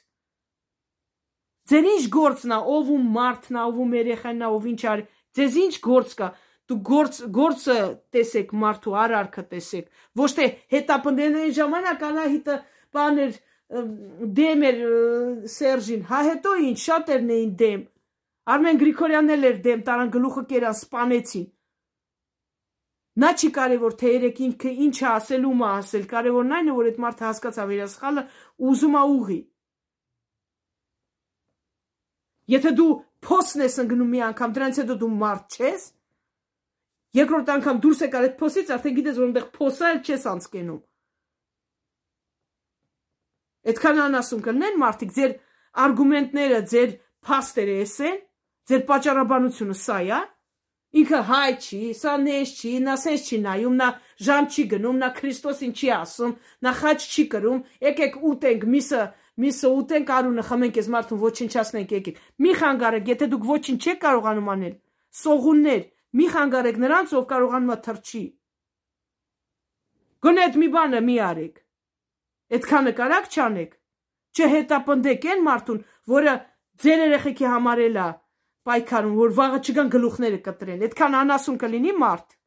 [1.71, 5.05] Ձեր ինչ գործն է, ով ու մարդն է, ով ու երեխան է, ով ինչ արի։
[5.37, 6.29] Ձեզ ինչ գործ կա։
[6.71, 7.77] Դու գործ գործը
[8.15, 9.87] տեսեք մարդու արարքը տեսեք։
[10.21, 12.57] Ոչ թե հետապնդելու ժամանակ Անահիտը
[12.95, 13.39] բաներ
[14.41, 14.79] դեմ էր
[15.51, 17.81] Սերժին, հա հետո ինչ շատերն էին դեմ։
[18.51, 21.47] Արմեն Գրիգորյանն էլ էր դեմ, տարան գլուխը կերան, սպանեցին։
[23.21, 26.75] Նա չի կարևոր թե երեք ինքը ինչ է ասել ու մա ասել, կարևորն այն է,
[26.77, 28.23] որ այդ մարդը հասկացավ իր սխալը,
[28.71, 29.39] ուզում է ուղի։
[32.51, 32.91] Եթե դու
[33.27, 35.83] փոսն ես ընկնում մի անգամ, դրանից հետո դու մարդ չես,
[37.19, 40.81] երկրորդ անգամ դուրս եկար այդ փոսից, արդեն գիտես, որ այնտեղ փոսա էլ չես անցկենում։
[43.71, 45.33] Այդքան անասուն կլնեն մարդիկ, ձեր
[45.85, 46.93] արգումենտները, ձեր
[47.27, 48.19] փաստերը էսեն,
[48.71, 50.21] ձեր պատճառաբանությունը սա է,
[50.91, 53.85] Ինքը հայ չի, սա նես չի, նա սես չի նայում, նա
[54.27, 56.33] ժամ չի գնում, նա Քրիստոսին չի ասում,
[56.67, 59.03] նա խաչ չի կրում, եկեք ուտենք, միսը,
[59.43, 64.51] միսը ուտենք, արունը խմենք, ես մարդուն ոչնչացնենք, եկեք։ Մի խանգարեք, եթե դուք ոչինչ չեք կարողանում
[64.51, 64.73] անել,
[65.21, 65.81] սողուններ,
[66.19, 68.23] մի խանգարեք նրանց, ով կարողանում է թրջի։
[70.21, 71.55] Գոնե այդ մի բանը մի արեք։
[72.51, 73.71] Այդքանը կարակ չանեք։
[74.31, 75.79] Չհետապնդեք այն մարդուն,
[76.11, 76.35] որը
[76.83, 78.09] ձեր երեխեքի համար էլա
[78.67, 82.37] պայքարում, որ վաղը չգան գլուխները կտրեն։ Այդքան անասուն կլինի մարդ։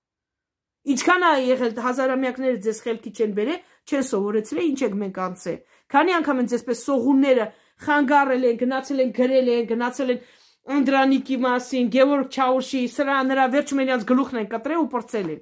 [0.95, 5.59] Ինչքան է եղել հազարամյակները ձեզ խելքի չեն բերել, չեն սովորեցրել, ինչ եք մենք անցել։
[5.95, 7.47] Քանի անգամ են ձեզպես սողունները
[7.85, 10.21] խանգարել են, գնացել են գրել են, գնացել են
[10.65, 15.41] Անդրանիկի մասին, Գևորգ Չաուշի, սրա նրա վերջում իրենց գլուխն են կտրել ու պրծել են։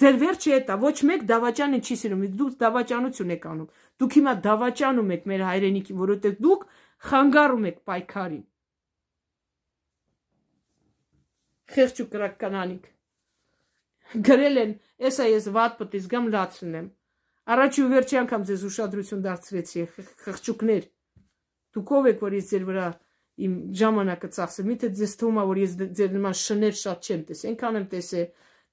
[0.00, 3.68] Ձեր վերջը է դա, ոչ մեկ դավաճանը չի սիրում, դուք դավաճանություն եք անում։
[4.00, 6.62] Դուք հիմա դավաճանում եք մեր հայրենիքին, որովհետև դուք
[7.08, 8.46] խանգարում եք պայքարին։
[11.70, 12.88] Խեղճ ու կրականանիկ։
[14.26, 14.72] Գրել են,
[15.10, 16.88] էսա ես վատ պտից գամ լացնեմ։
[17.50, 19.84] Առաջի ու վերջի անգամ ձեզ ուշադրություն դարձրեցի,
[20.24, 20.84] խղճուկներ։
[21.76, 22.86] Դուք ով եք, որ ես ձեր վրա
[23.46, 27.50] իմ ժամանակը ծախսեմ։ Միթե ձեզ թվում է, որ ես ձեր նման շներ շատ չեմ տեսել։
[27.50, 28.26] Այնքան եմ տեսել։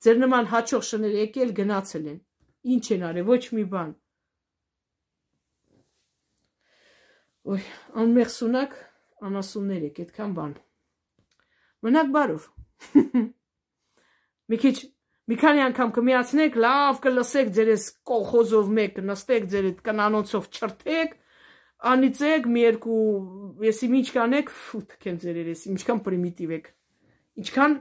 [0.07, 2.19] Ձեր նման հաճող շներ եկել գնացել են։
[2.77, 3.93] Ինչ են արել, ոչ մի բան։
[7.47, 7.61] Ոյ,
[7.95, 8.73] անմեղ սունակ,
[9.23, 10.55] անասուններ եք, այդքան բան։
[11.87, 12.47] Մնաք բարով։
[14.51, 14.75] Մի քիչ
[15.31, 21.15] մի քանի անգամ կմիացնեք, լավ կլսեք ձեր այս կողոզով մեկ, նստեք ձեր այդ կանանոցով չրթեք,
[21.93, 22.99] անիծեք մի երկու,
[23.67, 26.69] եսի ինչ կանեք, ֆու, թքեմ ձեր երես, ինչքան պրիմիտիվ եք։
[27.43, 27.79] Ինչքան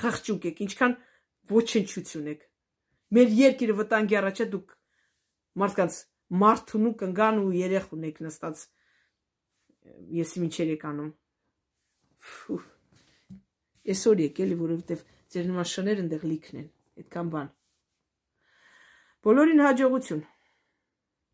[0.00, 0.96] խղճուկ եք, ինչքան
[1.56, 2.46] ոչնչություն եք։
[3.16, 4.74] Մեր երկիրը վտանգի առաջ է դուք
[5.60, 6.00] մարդկանց
[6.30, 8.66] մարդուն ու կնգան ու երեխ ունեք նստած
[10.20, 11.10] եսի ինչեր եք անում
[13.94, 15.02] այսօր եկել որովհետև
[15.34, 16.68] ձեր նման շներ ընդեղ լիքն են
[17.00, 17.50] այդքան բան
[19.26, 20.22] բոլորին հաջողություն